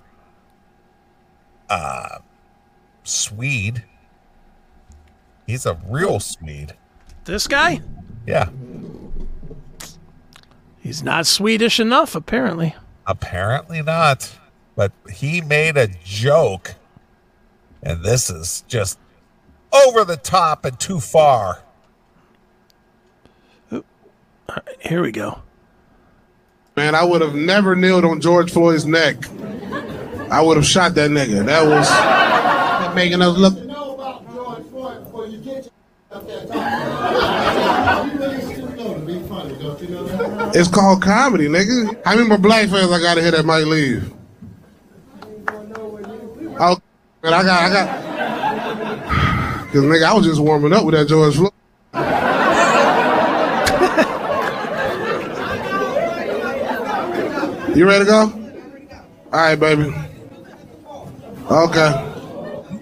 [1.70, 2.20] uh
[3.04, 3.84] Swede.
[5.46, 6.74] He's a real Swede.
[7.26, 7.82] This guy?
[8.26, 8.50] Yeah.
[10.80, 12.76] He's not Swedish enough, apparently.
[13.06, 14.38] Apparently not.
[14.76, 16.76] But he made a joke.
[17.82, 19.00] And this is just
[19.74, 21.64] over the top and too far.
[24.50, 25.42] Uh, here we go.
[26.76, 29.18] Man, I would have never kneeled on George Floyd's neck.
[30.32, 31.46] I would have shot that nigga.
[31.46, 33.56] That was making us look.
[33.66, 35.70] know about George Floyd before you get
[36.12, 38.12] up there talking.
[38.12, 40.52] You really should know to be funny, don't you know?
[40.56, 42.04] It's called comedy, nigga.
[42.04, 44.12] How many more black fans I gotta hear that might leave?
[46.60, 46.80] Oh,
[47.24, 48.04] man, I got, I got.
[49.74, 51.52] Cause nigga, I was just warming up with that George Floyd.
[57.76, 58.22] You ready to go?
[58.22, 59.94] All right, baby.
[61.50, 62.12] Okay.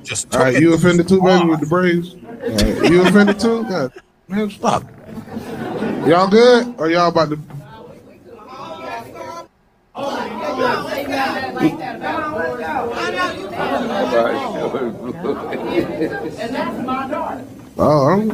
[0.04, 2.16] Just All took right, it you offended too, baby, with the braids?
[2.16, 3.64] All right, You offended too?
[3.64, 3.94] God,
[4.28, 4.84] man, fuck.
[6.08, 6.76] Y'all good?
[6.78, 7.40] Or y'all about to?
[17.78, 18.32] Oh, I'm,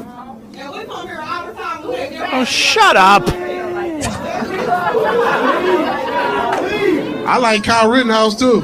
[2.33, 3.23] Oh, shut up.
[7.27, 8.61] I like Kyle Rittenhouse too.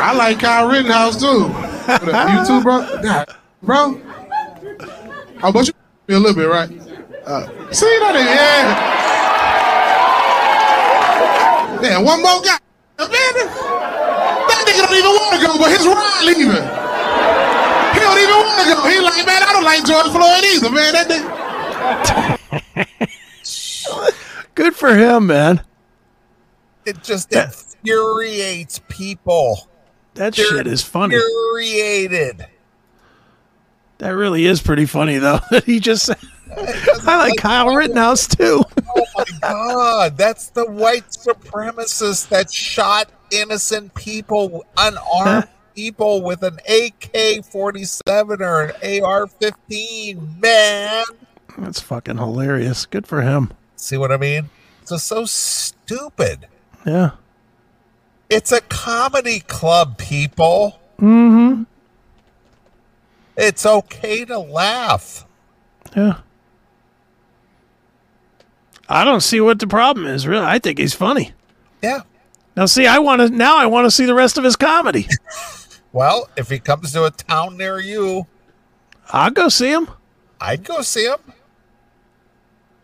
[0.00, 1.48] I like Kyle Rittenhouse too.
[1.86, 3.00] You too, bro?
[3.00, 3.24] Nah,
[3.62, 4.00] bro.
[5.38, 5.74] How about you?
[6.08, 6.68] A little bit, right?
[7.24, 8.14] Uh, see that?
[8.18, 8.92] Yeah.
[11.80, 12.58] Yeah, one more guy.
[12.98, 16.66] Man, that nigga don't even want to go, but his ride leaving.
[17.94, 18.82] He don't even want to go.
[18.90, 20.92] He like, man, I don't like George Floyd either, man.
[20.92, 21.30] That nigga.
[24.54, 25.62] Good for him, man.
[26.84, 29.68] It just infuriates people.
[30.14, 31.14] That They're shit is funny.
[31.14, 32.46] Infuriated.
[33.98, 35.38] That really is pretty funny, though.
[35.50, 36.18] That he just said,
[37.06, 38.62] I like Kyle Rittenhouse, too.
[38.94, 46.58] Oh my god, that's the white supremacist that shot innocent people, unarmed people with an
[46.68, 50.40] AK 47 or an AR 15.
[50.40, 51.04] Man.
[51.58, 52.86] That's fucking hilarious.
[52.86, 53.52] Good for him.
[53.82, 54.48] See what I mean?
[54.80, 56.46] It's just so stupid.
[56.86, 57.10] Yeah.
[58.30, 60.78] It's a comedy club, people.
[61.00, 61.64] Mm-hmm.
[63.36, 65.26] It's okay to laugh.
[65.96, 66.18] Yeah.
[68.88, 70.46] I don't see what the problem is, really.
[70.46, 71.32] I think he's funny.
[71.82, 72.02] Yeah.
[72.56, 75.08] Now, see, I want to, now I want to see the rest of his comedy.
[75.94, 78.26] Well, if he comes to a town near you,
[79.10, 79.88] I'll go see him.
[80.40, 81.18] I'd go see him.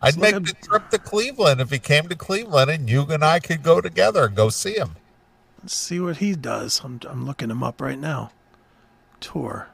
[0.01, 3.23] I'd make at- the trip to Cleveland if he came to Cleveland, and you and
[3.23, 4.95] I could go together and go see him.
[5.61, 6.81] Let's see what he does.
[6.83, 8.31] I'm, I'm looking him up right now.
[9.19, 9.67] Tour.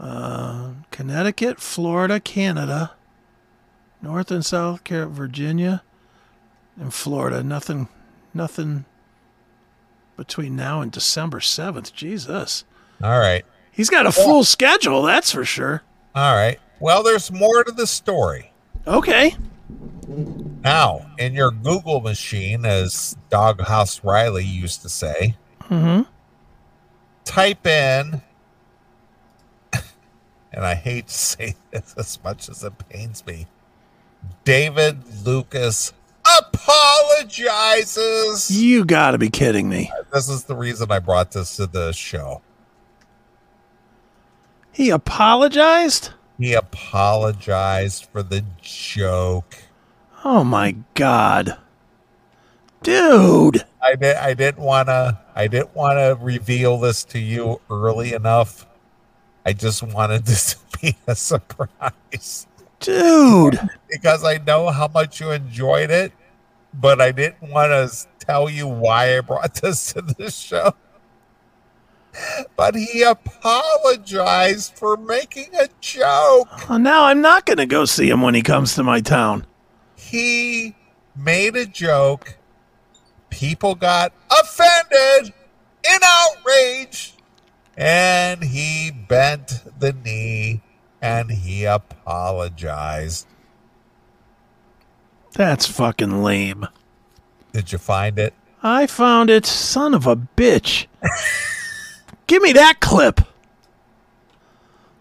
[0.00, 2.92] Uh, Connecticut, Florida, Canada,
[4.00, 5.82] North and South Carolina, Virginia,
[6.80, 7.42] and Florida.
[7.42, 7.88] Nothing,
[8.32, 8.84] nothing
[10.16, 11.92] between now and December 7th.
[11.92, 12.64] Jesus.
[13.02, 13.44] All right.
[13.70, 15.82] He's got a full schedule, that's for sure.
[16.14, 16.58] All right.
[16.80, 18.47] Well, there's more to the story.
[18.88, 19.36] Okay.
[20.64, 25.36] Now, in your Google machine, as Doghouse Riley used to say,
[25.68, 26.08] Mm-hmm.
[27.26, 28.22] type in,
[30.52, 33.46] and I hate to say this as much as it pains me,
[34.44, 35.92] David Lucas
[36.38, 38.50] apologizes.
[38.50, 39.92] You got to be kidding me.
[40.12, 42.40] This is the reason I brought this to the show.
[44.72, 46.10] He apologized?
[46.38, 49.56] He apologized for the joke.
[50.24, 51.58] Oh my God.
[52.82, 53.64] Dude.
[53.82, 54.16] I did.
[54.16, 55.18] I didn't want to.
[55.34, 58.66] I didn't want to reveal this to you early enough.
[59.44, 62.46] I just wanted this to be a surprise
[62.80, 63.58] Dude.
[63.90, 66.12] because I know how much you enjoyed it,
[66.74, 70.74] but I didn't want to tell you why I brought this to the show.
[72.56, 76.68] But he apologized for making a joke.
[76.68, 79.46] Well, now I'm not going to go see him when he comes to my town.
[79.96, 80.74] He
[81.14, 82.36] made a joke.
[83.30, 85.32] People got offended
[85.84, 87.14] in outrage.
[87.76, 90.62] And he bent the knee
[91.00, 93.26] and he apologized.
[95.34, 96.66] That's fucking lame.
[97.52, 98.34] Did you find it?
[98.62, 99.46] I found it.
[99.46, 100.86] Son of a bitch.
[102.28, 103.22] Give me that clip.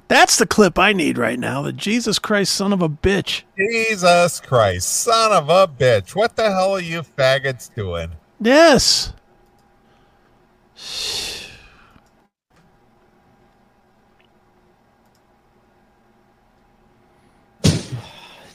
[0.08, 1.62] That's the clip I need right now.
[1.62, 3.44] The Jesus Christ son of a bitch.
[3.58, 6.16] Jesus Christ, son of a bitch.
[6.16, 8.12] What the hell are you faggots doing?
[8.40, 9.12] Yes.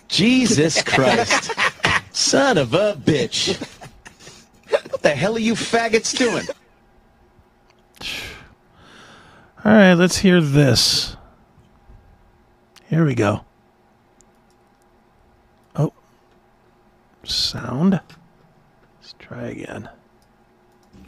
[0.08, 1.52] Jesus Christ.
[2.12, 3.60] Son of a bitch.
[4.70, 6.46] What the hell are you faggots doing?
[9.64, 11.16] All right, let's hear this.
[12.88, 13.44] Here we go.
[15.76, 15.92] Oh.
[17.22, 17.92] Sound.
[17.92, 19.88] Let's try again.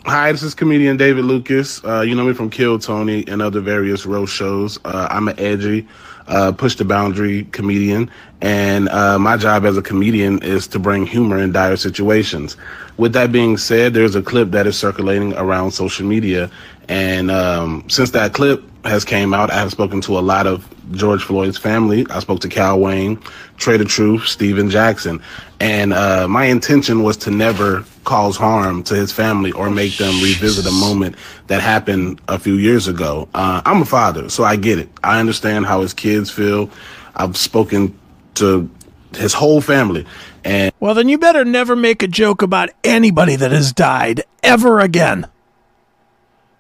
[0.07, 1.83] Hi, this is comedian David Lucas.
[1.83, 4.79] Uh, you know me from Kill Tony and other various roast shows.
[4.85, 5.89] Uh, I'm an edgy,
[6.27, 8.11] uh, push the boundary comedian,
[8.43, 12.57] and uh, my job as a comedian is to bring humor in dire situations.
[12.99, 16.51] With that being said, there's a clip that is circulating around social media,
[16.89, 20.69] and um, since that clip has came out, I have spoken to a lot of
[20.93, 22.07] George Floyd's family.
[22.11, 23.19] I spoke to Cal Wayne,
[23.57, 25.23] Trader Truth, Stephen Jackson,
[25.61, 30.15] and uh, my intention was to never cause harm to his family or make them
[30.23, 31.17] revisit a moment
[31.47, 33.29] that happened a few years ago.
[33.33, 34.91] Uh, I'm a father, so I get it.
[35.03, 36.69] I understand how his kids feel.
[37.17, 37.99] I've spoken
[38.35, 38.69] to
[39.15, 40.05] his whole family,
[40.45, 44.81] and Well, then you better never make a joke about anybody that has died ever
[44.81, 45.29] again.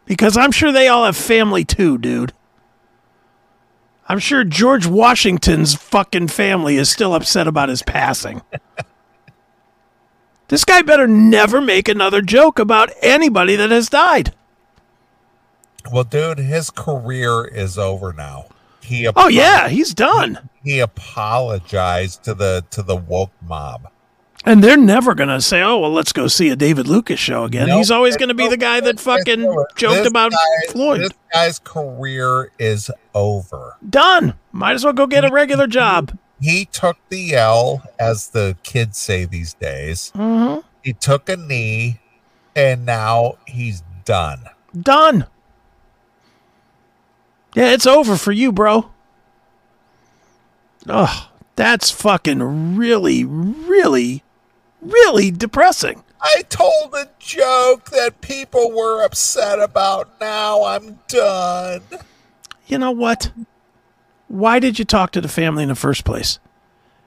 [0.06, 2.32] Because I'm sure they all have family too, dude.
[4.06, 8.42] I'm sure George Washington's fucking family is still upset about his passing.
[10.48, 14.34] this guy better never make another joke about anybody that has died.
[15.90, 18.46] Well, dude, his career is over now.
[18.80, 20.50] He Oh yeah, he's done.
[20.62, 23.90] he apologized to the to the woke mob.
[24.46, 27.66] And they're never gonna say, "Oh, well, let's go see a David Lucas show again."
[27.68, 27.78] Nope.
[27.78, 29.42] He's always gonna be the guy that fucking
[29.74, 31.00] joked This about guy- Floyd.
[31.00, 33.76] This guy's career is over.
[33.88, 34.34] Done.
[34.52, 36.18] Might as well go get a regular job.
[36.40, 40.12] He took the L, as the kids say these days.
[40.14, 42.00] hmm He took a knee,
[42.54, 44.40] and now he's done.
[44.78, 45.26] Done.
[47.54, 48.90] Yeah, it's over for you, bro.
[50.86, 54.22] Oh, that's fucking really, really,
[54.84, 56.02] really depressing.
[56.20, 60.08] I told a joke that people were upset about.
[60.20, 61.82] Now I'm done.
[62.66, 63.30] You know what?
[64.28, 66.38] Why did you talk to the family in the first place?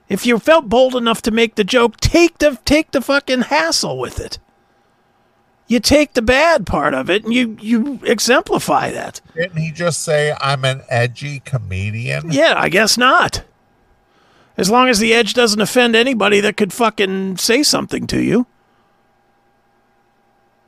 [0.08, 3.98] If you felt bold enough to make the joke, take the take the fucking hassle
[3.98, 4.38] with it.
[5.66, 9.20] You take the bad part of it and you you exemplify that.
[9.34, 12.30] Didn't he just say I'm an edgy comedian?
[12.32, 13.42] Yeah, I guess not.
[14.58, 18.46] As long as the edge doesn't offend anybody that could fucking say something to you.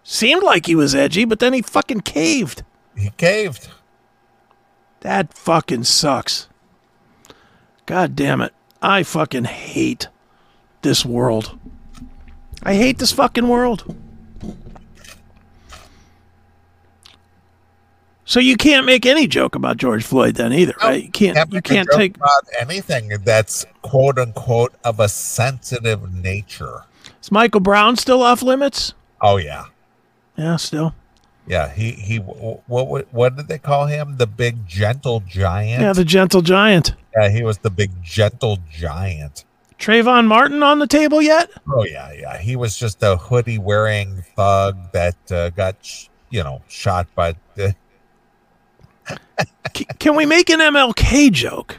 [0.05, 2.63] Seemed like he was edgy, but then he fucking caved.
[2.97, 3.69] He caved.
[5.01, 6.49] That fucking sucks.
[7.85, 8.55] God damn it.
[8.81, 10.07] I fucking hate
[10.83, 11.59] this world.
[12.63, 13.97] I hate this fucking world.
[18.31, 21.03] So you can't make any joke about George Floyd then either, right?
[21.03, 21.37] You can't.
[21.37, 22.17] you make a can't take.
[22.17, 26.85] about anything that's quote unquote of a sensitive nature.
[27.21, 28.95] Is Michael Brown still off limits?
[29.21, 29.65] Oh yeah,
[30.37, 30.95] Yeah, still.
[31.49, 31.73] yeah.
[31.73, 32.19] He he.
[32.19, 34.17] What what what did they call him?
[34.19, 35.83] The big gentle giant.
[35.83, 36.95] Yeah, the gentle giant.
[37.17, 39.45] yeah, he was the big gentle giant.
[39.81, 41.51] Trayvon Martin on the table yet?
[41.69, 42.39] Oh yeah, yeah.
[42.39, 47.35] He was just a hoodie wearing thug that uh, got sh- you know shot by.
[47.57, 47.75] The,
[49.75, 51.77] C- can we make an MLK joke?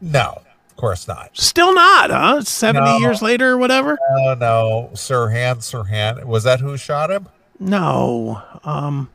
[0.00, 1.30] no, of course not.
[1.36, 2.42] Still not, huh?
[2.42, 2.98] Seventy No.
[2.98, 3.98] years later or whatever.
[4.10, 6.24] Oh no, Sirhan, Sirhan.
[6.24, 7.28] Was that who shot him?
[7.60, 8.42] No.
[8.64, 9.08] Um,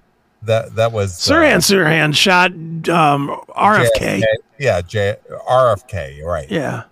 [0.43, 2.51] That that was Sirhan Sirhan shot
[2.89, 4.21] um, RFK.
[4.21, 4.23] JFK.
[4.59, 5.17] Yeah, J-
[5.49, 6.23] RFK.
[6.23, 6.49] Right.
[6.49, 6.83] Yeah.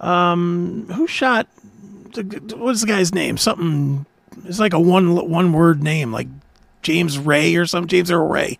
[0.00, 1.46] Um, who shot?
[2.14, 3.36] What's the guy's name?
[3.38, 4.06] Something.
[4.44, 6.28] It's like a one one word name, like
[6.82, 7.88] James Ray or something.
[7.88, 8.58] James Earl Ray.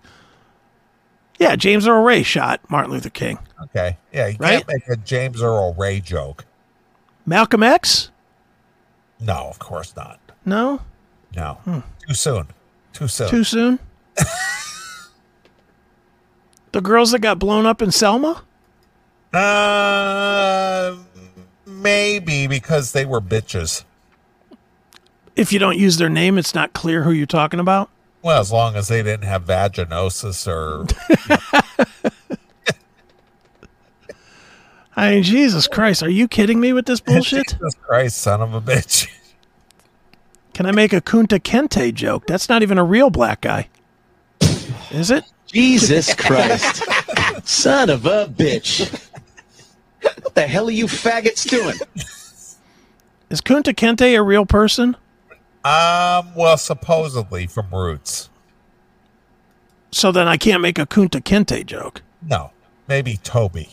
[1.39, 3.39] Yeah, James Earl Ray shot Martin Luther King.
[3.65, 3.97] Okay.
[4.13, 4.67] Yeah, you Right?
[4.67, 6.45] can't make a James Earl Ray joke.
[7.27, 8.11] Malcolm X?
[9.21, 10.19] No, of course not.
[10.45, 10.81] No,
[11.35, 11.59] No.
[12.07, 12.47] Too soon.
[12.93, 13.29] Too soon.
[13.29, 13.79] too soon.
[16.73, 18.43] the girls that got blown up in Selma?
[19.33, 20.97] Uh,
[21.67, 23.85] maybe because they were bitches.
[25.35, 27.91] If you don't use their name, it's not clear who you're talking about.
[28.27, 30.85] Well, as long as they didn't have vaginosis or
[34.97, 37.47] I mean, Jesus Christ, are you kidding me with this bullshit?
[37.47, 39.07] Jesus Christ, son of a bitch.
[40.55, 42.27] Can I make a Kunta Kinte joke?
[42.27, 43.69] That's not even a real black guy.
[44.91, 45.23] Is it?
[45.47, 46.83] Jesus Christ.
[47.45, 48.93] Son of a bitch.
[50.03, 51.77] What the hell are you faggots doing?
[53.31, 54.97] Is Kunta Kinte a real person?
[55.67, 58.31] Um, well, supposedly from Roots.
[59.91, 62.03] So then I can't make a Kunta Kinte joke.
[62.23, 62.53] No,
[62.87, 63.71] maybe Toby.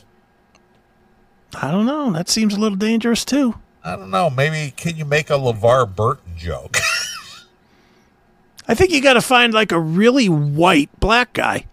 [1.54, 2.12] I don't know.
[2.12, 3.60] That seems a little dangerous too.
[3.84, 4.32] I don't know.
[4.32, 6.78] Maybe can you make a LeVar Burton joke?
[8.68, 11.68] I think you got to find like a really white black guy.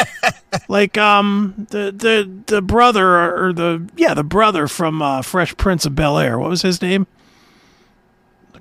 [0.68, 5.84] like um the the the brother or the yeah, the brother from uh, Fresh Prince
[5.84, 6.38] of Bel-Air.
[6.38, 7.06] What was his name?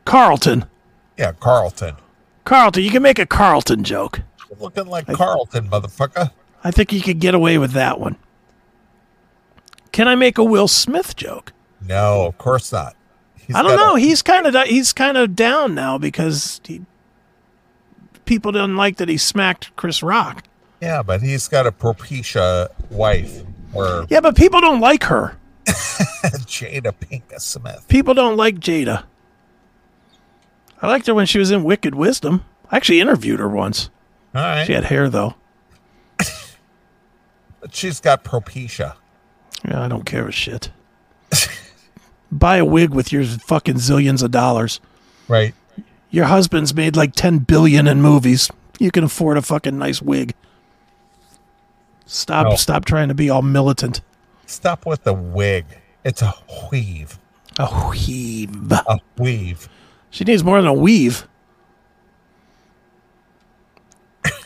[0.04, 0.66] Carlton.
[1.20, 1.96] Yeah, Carlton.
[2.46, 4.22] Carlton, you can make a Carlton joke.
[4.60, 6.32] Looking like Carlton, motherfucker.
[6.64, 8.16] I think you could get away with that one.
[9.92, 11.54] Can I make a Will Smith joke?
[11.86, 12.96] No, of course not.
[13.38, 13.96] He's I don't got a- know.
[13.96, 16.82] He's kind of he's kind of down now because he,
[18.26, 20.44] people didn't like that he smacked Chris Rock.
[20.82, 23.44] yeah, but he's got a Propecia wife
[23.74, 25.38] or Yeah, but people don't like her.
[25.68, 27.86] Jada Pinkett Smith.
[27.88, 29.04] People don't like Jada.
[30.82, 32.46] I liked her when she was in Wicked Wisdom.
[32.72, 33.90] I actually interviewed her once.
[34.34, 35.36] All right, She had hair though.
[37.72, 38.96] she's got Propecia.
[39.68, 40.72] Yeah, I don't care a shit.
[42.32, 44.80] Buy a wig with your fucking zillions of dollars.
[45.28, 45.54] Right.
[46.12, 48.50] Your husband's made like 10 billion in movies.
[48.80, 50.34] You can afford a fucking nice wig.
[52.06, 52.56] Stop No.
[52.56, 54.02] stop trying to be all militant.
[54.46, 55.66] Stop with the wig.
[56.04, 56.34] It's a
[56.72, 57.20] weave.
[57.60, 58.72] A weave.
[58.72, 59.70] A weave.
[60.10, 61.28] She needs more than a weave.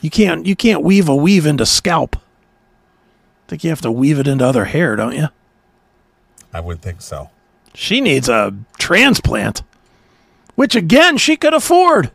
[0.01, 2.17] You can't you can't weave a weave into scalp.
[2.17, 5.27] I think you have to weave it into other hair, don't you?
[6.53, 7.29] I would think so.
[7.73, 9.63] She needs a transplant,
[10.55, 12.11] which again she could afford.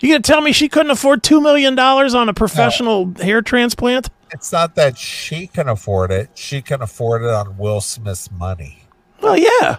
[0.00, 4.10] You gonna tell me she couldn't afford two million dollars on a professional hair transplant?
[4.32, 6.30] It's not that she can afford it.
[6.34, 8.86] She can afford it on Will Smith's money.
[9.22, 9.76] Well, yeah.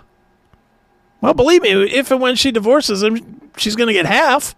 [1.25, 4.55] Well, believe me, if and when she divorces him, she's gonna get half.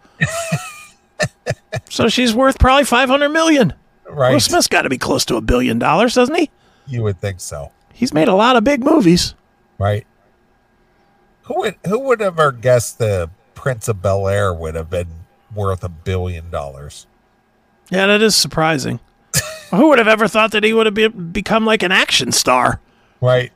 [1.89, 3.71] so she's worth probably five hundred million.
[4.05, 4.33] Right.
[4.33, 6.49] Will Smith's got to be close to a billion dollars, doesn't he?
[6.85, 7.71] You would think so.
[7.93, 9.33] He's made a lot of big movies.
[9.77, 10.05] Right.
[11.43, 15.07] Who would who would ever guess the Prince of Bel Air would have been
[15.55, 17.07] worth a billion dollars?
[17.89, 18.99] Yeah, that is surprising.
[19.71, 22.81] Who would have ever thought that he would have be, become like an action star?
[23.21, 23.53] Right.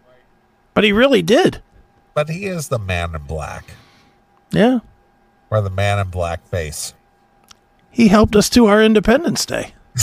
[0.74, 1.62] But he really did.
[2.14, 3.66] But he is the man in black.
[4.52, 4.80] Yeah.
[5.50, 6.94] Or the man in black face.
[7.90, 9.74] He helped us to our Independence Day.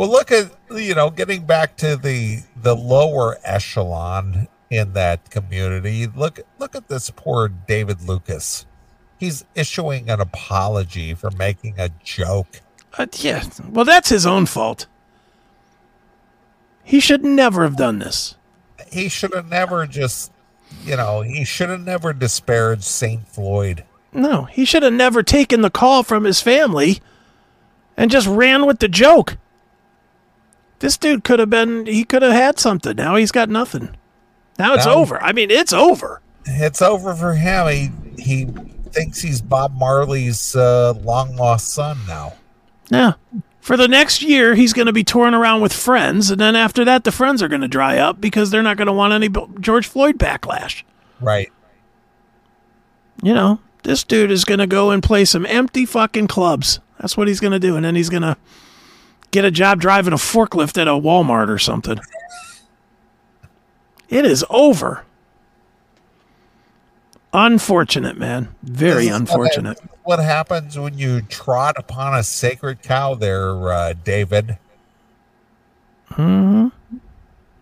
[0.00, 6.06] Well, look at you know, getting back to the the lower echelon in that community.
[6.06, 8.64] Look look at this poor David Lucas.
[9.18, 12.62] He's issuing an apology for making a joke.
[12.96, 13.44] Uh, yeah.
[13.68, 14.86] Well, that's his own fault.
[16.82, 18.36] He should never have done this.
[18.90, 20.32] He should have never just,
[20.84, 23.26] you know, he should have never disparaged St.
[23.28, 23.84] Floyd.
[24.12, 27.00] No, he should have never taken the call from his family
[27.96, 29.36] and just ran with the joke.
[30.80, 32.96] This dude could have been, he could have had something.
[32.96, 33.96] Now he's got nothing.
[34.58, 35.22] Now it's Now- over.
[35.22, 36.20] I mean, it's over.
[36.46, 37.66] It's over for him.
[38.18, 38.44] He he
[38.92, 42.32] thinks he's Bob Marley's uh, long lost son now.
[42.88, 43.12] Yeah.
[43.60, 46.30] For the next year, he's going to be touring around with friends.
[46.30, 48.86] And then after that, the friends are going to dry up because they're not going
[48.86, 49.28] to want any
[49.60, 50.82] George Floyd backlash.
[51.20, 51.52] Right.
[53.22, 56.80] You know, this dude is going to go and play some empty fucking clubs.
[56.98, 57.76] That's what he's going to do.
[57.76, 58.36] And then he's going to
[59.30, 61.98] get a job driving a forklift at a Walmart or something.
[64.08, 65.04] It is over.
[67.32, 68.54] Unfortunate, man.
[68.62, 69.78] Very unfortunate.
[70.10, 74.58] What happens when you trot upon a sacred cow there, uh, David?
[76.08, 76.66] hmm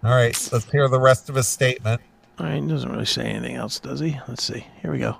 [0.03, 2.01] All right, let's hear the rest of his statement.
[2.39, 4.19] All right, he doesn't really say anything else, does he?
[4.27, 4.67] Let's see.
[4.81, 5.19] Here we go.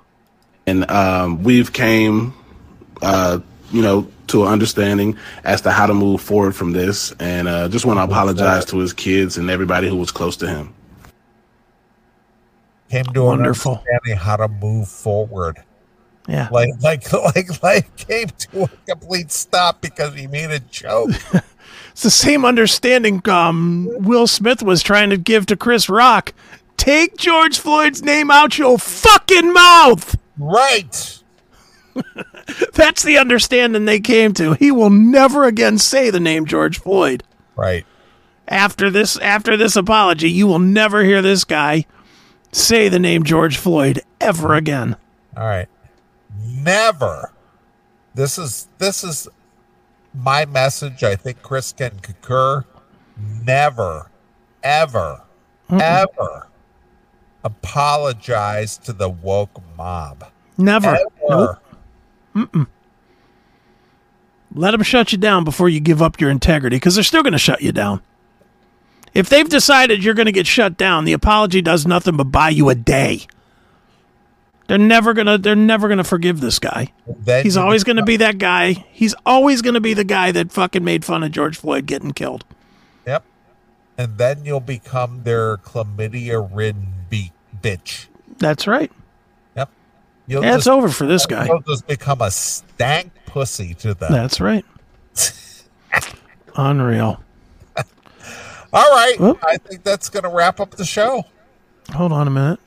[0.65, 2.33] and um, we've came,
[3.03, 3.37] uh,
[3.71, 7.11] you know, to an understanding as to how to move forward from this.
[7.19, 10.47] And uh, just want to apologize to his kids and everybody who was close to
[10.47, 10.73] him.
[12.89, 13.73] Came to Wonderful.
[13.73, 15.57] an understanding how to move forward.
[16.29, 16.47] Yeah.
[16.51, 21.11] Like like like like came to a complete stop because he made a joke.
[21.91, 26.33] It's the same understanding um, Will Smith was trying to give to Chris Rock.
[26.77, 30.15] Take George Floyd's name out your fucking mouth.
[30.37, 31.21] right.
[32.73, 34.53] That's the understanding they came to.
[34.53, 37.21] He will never again say the name George Floyd.
[37.57, 37.85] Right.
[38.47, 41.85] After this after this apology, you will never hear this guy
[42.53, 44.95] say the name George Floyd ever again.
[45.35, 45.67] All right.
[46.45, 47.31] Never.
[48.13, 49.27] This is this is
[50.13, 51.03] my message.
[51.03, 52.65] I think Chris can concur.
[53.43, 54.09] Never,
[54.63, 55.21] ever,
[55.69, 56.47] ever
[57.43, 60.25] apologize to the woke mob.
[60.57, 60.97] Never.
[61.29, 61.59] Ever.
[62.35, 62.67] Nope.
[64.55, 67.33] Let them shut you down before you give up your integrity because they're still going
[67.33, 68.01] to shut you down.
[69.13, 72.49] If they've decided you're going to get shut down, the apology does nothing but buy
[72.49, 73.27] you a day.
[74.69, 76.93] They're never going to they're never to forgive this guy.
[77.25, 78.73] He's always going to be that guy.
[78.91, 82.11] He's always going to be the guy that fucking made fun of George Floyd getting
[82.11, 82.45] killed.
[83.07, 83.25] Yep.
[83.97, 88.09] And then you'll become their chlamydia ridden be- bitch.
[88.37, 88.91] That's right.
[89.57, 89.71] Yep.
[90.27, 91.47] You'll Yeah, it's over for this guy.
[91.47, 94.11] You'll just become a stank pussy to them.
[94.11, 94.63] That's right.
[96.55, 97.23] Unreal.
[97.75, 97.85] All
[98.91, 99.15] right.
[99.19, 101.23] Well- I think that's going to wrap up the show.
[101.91, 102.59] Hold on a minute.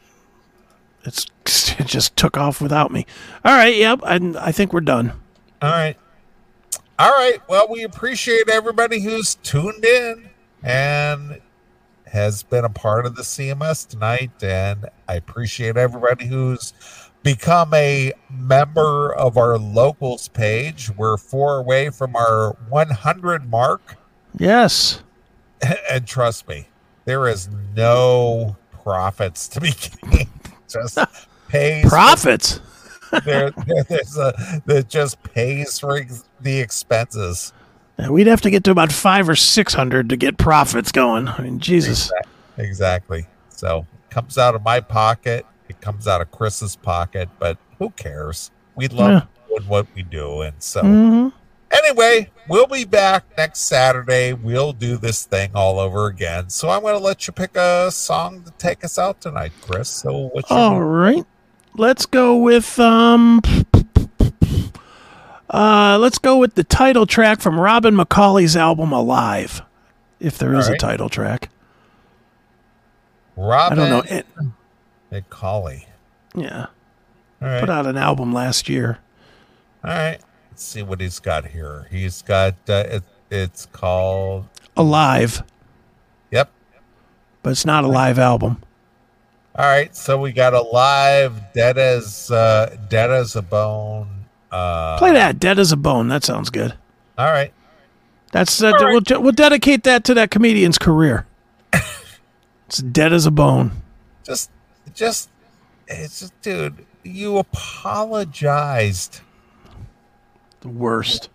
[1.04, 1.26] It's
[1.78, 3.06] it just took off without me.
[3.44, 4.00] All right, yep.
[4.04, 5.12] I I think we're done.
[5.60, 5.96] All right.
[6.98, 7.38] All right.
[7.48, 10.28] Well, we appreciate everybody who's tuned in
[10.62, 11.40] and
[12.06, 14.30] has been a part of the CMS tonight.
[14.42, 16.74] And I appreciate everybody who's
[17.22, 20.90] become a member of our locals page.
[20.90, 23.96] We're four away from our 100 mark.
[24.38, 25.02] Yes.
[25.88, 26.66] And trust me,
[27.04, 29.72] there is no profits to be
[30.10, 30.28] gained.
[30.72, 30.98] Just
[31.48, 32.60] pays Profits.
[33.24, 34.32] there, there- there's a
[34.66, 37.52] that just pays for ex- the expenses.
[37.98, 41.28] Yeah, we'd have to get to about five or six hundred to get profits going.
[41.28, 42.10] I mean, Jesus.
[42.56, 43.26] Exactly.
[43.50, 45.44] So it comes out of my pocket.
[45.68, 48.50] It comes out of Chris's pocket, but who cares?
[48.76, 49.22] We love Yeah.
[49.48, 51.28] doing what we do, and so hmm
[51.92, 54.32] anyway, we'll be back next Saturday.
[54.32, 56.48] We'll do this thing all over again.
[56.50, 59.88] So I'm going to let you pick a song to take us out tonight, Chris.
[59.88, 61.24] So what's All right.
[61.74, 63.40] Let's go with um.
[65.48, 69.60] Uh, let's go with the title track from Robin McAuley's album Alive,
[70.18, 70.80] if there is All a right.
[70.80, 71.50] title track.
[73.36, 74.16] Robin I don't know.
[74.16, 74.26] It,
[75.10, 75.84] McAuley.
[76.34, 76.66] yeah,
[77.40, 77.60] right.
[77.60, 78.98] put out an album last year.
[79.84, 80.18] All right.
[80.52, 81.86] Let's see what he's got here.
[81.90, 84.44] He's got uh, it, it's called
[84.76, 85.42] Alive,
[86.30, 86.50] Yep.
[87.42, 88.62] but it's not a live album.
[89.56, 89.96] All right.
[89.96, 94.26] So we got Alive, Dead as uh Dead as a Bone.
[94.50, 95.38] Uh Play that.
[95.40, 96.08] Dead as a Bone.
[96.08, 96.74] That sounds good.
[97.16, 97.54] All right.
[98.32, 99.02] That's uh, All right.
[99.08, 101.26] we'll we'll dedicate that to that comedian's career.
[102.66, 103.72] it's dead as a bone.
[104.22, 104.50] Just
[104.92, 105.30] just
[105.88, 109.22] it's just dude, you apologized.
[110.62, 111.28] The worst.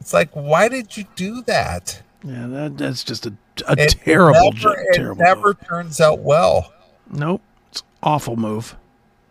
[0.00, 2.02] It's like why did you do that?
[2.24, 3.32] Yeah, that that's just a,
[3.68, 5.22] a It terrible, never, it terrible.
[5.22, 5.66] never move.
[5.66, 6.72] turns out well.
[7.10, 7.40] Nope,
[7.70, 8.76] it's awful move.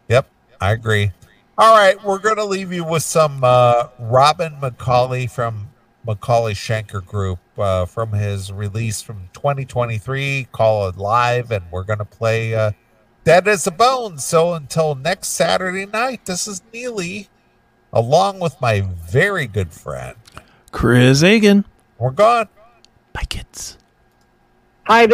[0.07, 0.29] Yep,
[0.61, 1.11] I agree.
[1.57, 5.69] All right, we're going to leave you with some uh, Robin McAuley from
[6.05, 10.47] McAuley Schenker group uh, from his release from 2023.
[10.51, 12.71] Call it live, and we're going to play uh,
[13.23, 14.17] Dead as a Bone.
[14.19, 17.27] So until next Saturday night, this is Neeley,
[17.95, 20.15] along with my very good friend
[20.71, 21.65] Chris Akin.
[21.97, 22.49] We're gone.
[23.13, 23.77] Bye, kids.
[24.85, 25.07] Hi.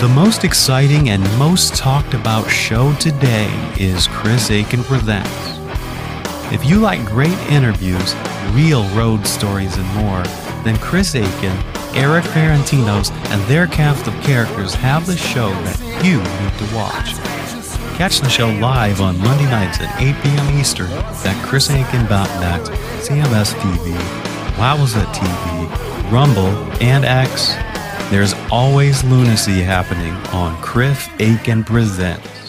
[0.00, 5.28] The most exciting and most talked about show today is Chris Akin Presents.
[6.50, 8.14] If you like great interviews,
[8.52, 10.22] real road stories, and more,
[10.64, 11.54] then Chris Akin,
[11.94, 17.12] Eric Ferentinos, and their cast of characters have the show that you need to watch.
[17.98, 20.58] Catch the show live on Monday nights at 8 p.m.
[20.58, 22.62] Eastern at chrisakin.net,
[23.02, 23.94] CMS TV,
[24.56, 27.54] Wowza TV, Rumble, and X.
[28.10, 32.39] There's always lunacy happening on Chris Akin Presents.